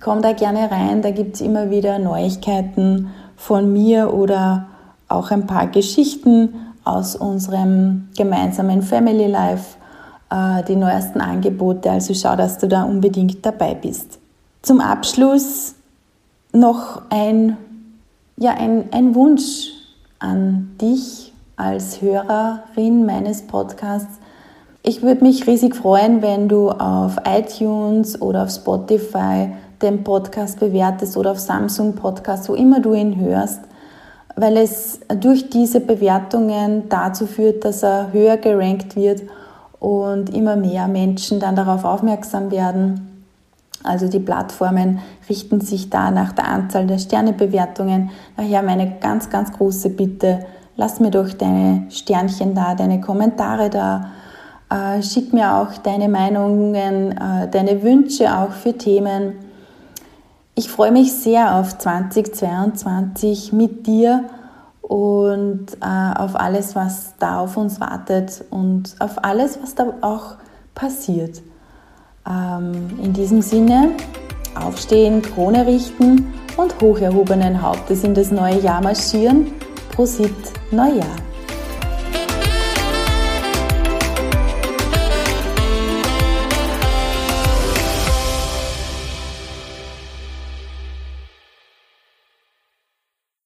Komm 0.00 0.20
da 0.20 0.32
gerne 0.32 0.70
rein, 0.70 1.00
da 1.00 1.10
gibt 1.10 1.36
es 1.36 1.40
immer 1.40 1.70
wieder 1.70 1.98
Neuigkeiten 1.98 3.10
von 3.36 3.72
mir 3.72 4.12
oder 4.12 4.66
auch 5.08 5.30
ein 5.30 5.46
paar 5.46 5.68
Geschichten 5.68 6.54
aus 6.84 7.16
unserem 7.16 8.08
gemeinsamen 8.16 8.82
Family 8.82 9.26
Life, 9.26 9.76
äh, 10.30 10.62
die 10.64 10.76
neuesten 10.76 11.20
Angebote. 11.20 11.90
Also 11.90 12.14
schau, 12.14 12.36
dass 12.36 12.58
du 12.58 12.68
da 12.68 12.84
unbedingt 12.84 13.44
dabei 13.44 13.74
bist. 13.74 14.18
Zum 14.62 14.80
Abschluss 14.80 15.74
noch 16.52 17.02
ein, 17.10 17.56
ja, 18.36 18.52
ein, 18.52 18.84
ein 18.92 19.14
Wunsch 19.14 19.72
an 20.18 20.76
dich 20.80 21.32
als 21.56 22.02
Hörerin 22.02 23.06
meines 23.06 23.42
Podcasts. 23.46 24.18
Ich 24.82 25.02
würde 25.02 25.24
mich 25.24 25.46
riesig 25.46 25.74
freuen, 25.74 26.22
wenn 26.22 26.48
du 26.48 26.70
auf 26.70 27.16
iTunes 27.24 28.20
oder 28.20 28.44
auf 28.44 28.50
Spotify 28.50 29.50
den 29.82 30.04
Podcast 30.04 30.60
bewertest 30.60 31.16
oder 31.16 31.32
auf 31.32 31.38
Samsung 31.38 31.94
Podcast, 31.94 32.48
wo 32.48 32.54
immer 32.54 32.80
du 32.80 32.94
ihn 32.94 33.18
hörst, 33.18 33.60
weil 34.36 34.56
es 34.56 35.00
durch 35.20 35.50
diese 35.50 35.80
Bewertungen 35.80 36.88
dazu 36.88 37.26
führt, 37.26 37.64
dass 37.64 37.82
er 37.82 38.12
höher 38.12 38.36
gerankt 38.36 38.96
wird 38.96 39.22
und 39.78 40.34
immer 40.34 40.56
mehr 40.56 40.88
Menschen 40.88 41.40
dann 41.40 41.56
darauf 41.56 41.84
aufmerksam 41.84 42.50
werden. 42.50 43.24
Also 43.82 44.08
die 44.08 44.18
Plattformen 44.18 45.00
richten 45.28 45.60
sich 45.60 45.90
da 45.90 46.10
nach 46.10 46.32
der 46.32 46.48
Anzahl 46.48 46.86
der 46.86 46.98
Sternebewertungen. 46.98 48.10
Daher 48.36 48.62
meine 48.62 48.98
ganz, 49.00 49.30
ganz 49.30 49.52
große 49.52 49.90
Bitte, 49.90 50.40
lass 50.76 50.98
mir 50.98 51.10
doch 51.10 51.32
deine 51.32 51.86
Sternchen 51.90 52.54
da, 52.54 52.74
deine 52.74 53.00
Kommentare 53.00 53.70
da. 53.70 54.10
Äh, 54.70 55.02
schick 55.02 55.32
mir 55.32 55.54
auch 55.54 55.78
deine 55.78 56.08
Meinungen, 56.08 57.12
äh, 57.12 57.48
deine 57.48 57.82
Wünsche 57.82 58.36
auch 58.36 58.50
für 58.50 58.76
Themen. 58.76 59.34
Ich 60.58 60.70
freue 60.70 60.90
mich 60.90 61.12
sehr 61.12 61.56
auf 61.56 61.76
2022 61.76 63.52
mit 63.52 63.86
dir 63.86 64.24
und 64.80 65.66
äh, 65.82 66.18
auf 66.18 66.34
alles, 66.34 66.74
was 66.74 67.12
da 67.18 67.40
auf 67.40 67.58
uns 67.58 67.78
wartet 67.78 68.42
und 68.48 68.96
auf 68.98 69.22
alles, 69.22 69.58
was 69.60 69.74
da 69.74 69.92
auch 70.00 70.36
passiert. 70.74 71.42
Ähm, 72.26 72.88
in 73.02 73.12
diesem 73.12 73.42
Sinne, 73.42 73.90
aufstehen, 74.58 75.20
Krone 75.20 75.66
richten 75.66 76.32
und 76.56 76.80
hoch 76.80 77.00
erhobenen 77.00 77.60
Hauptes 77.60 78.02
in 78.02 78.14
das 78.14 78.30
neue 78.30 78.58
Jahr 78.58 78.80
marschieren. 78.80 79.52
Prosit 79.94 80.32
Neujahr! 80.70 81.35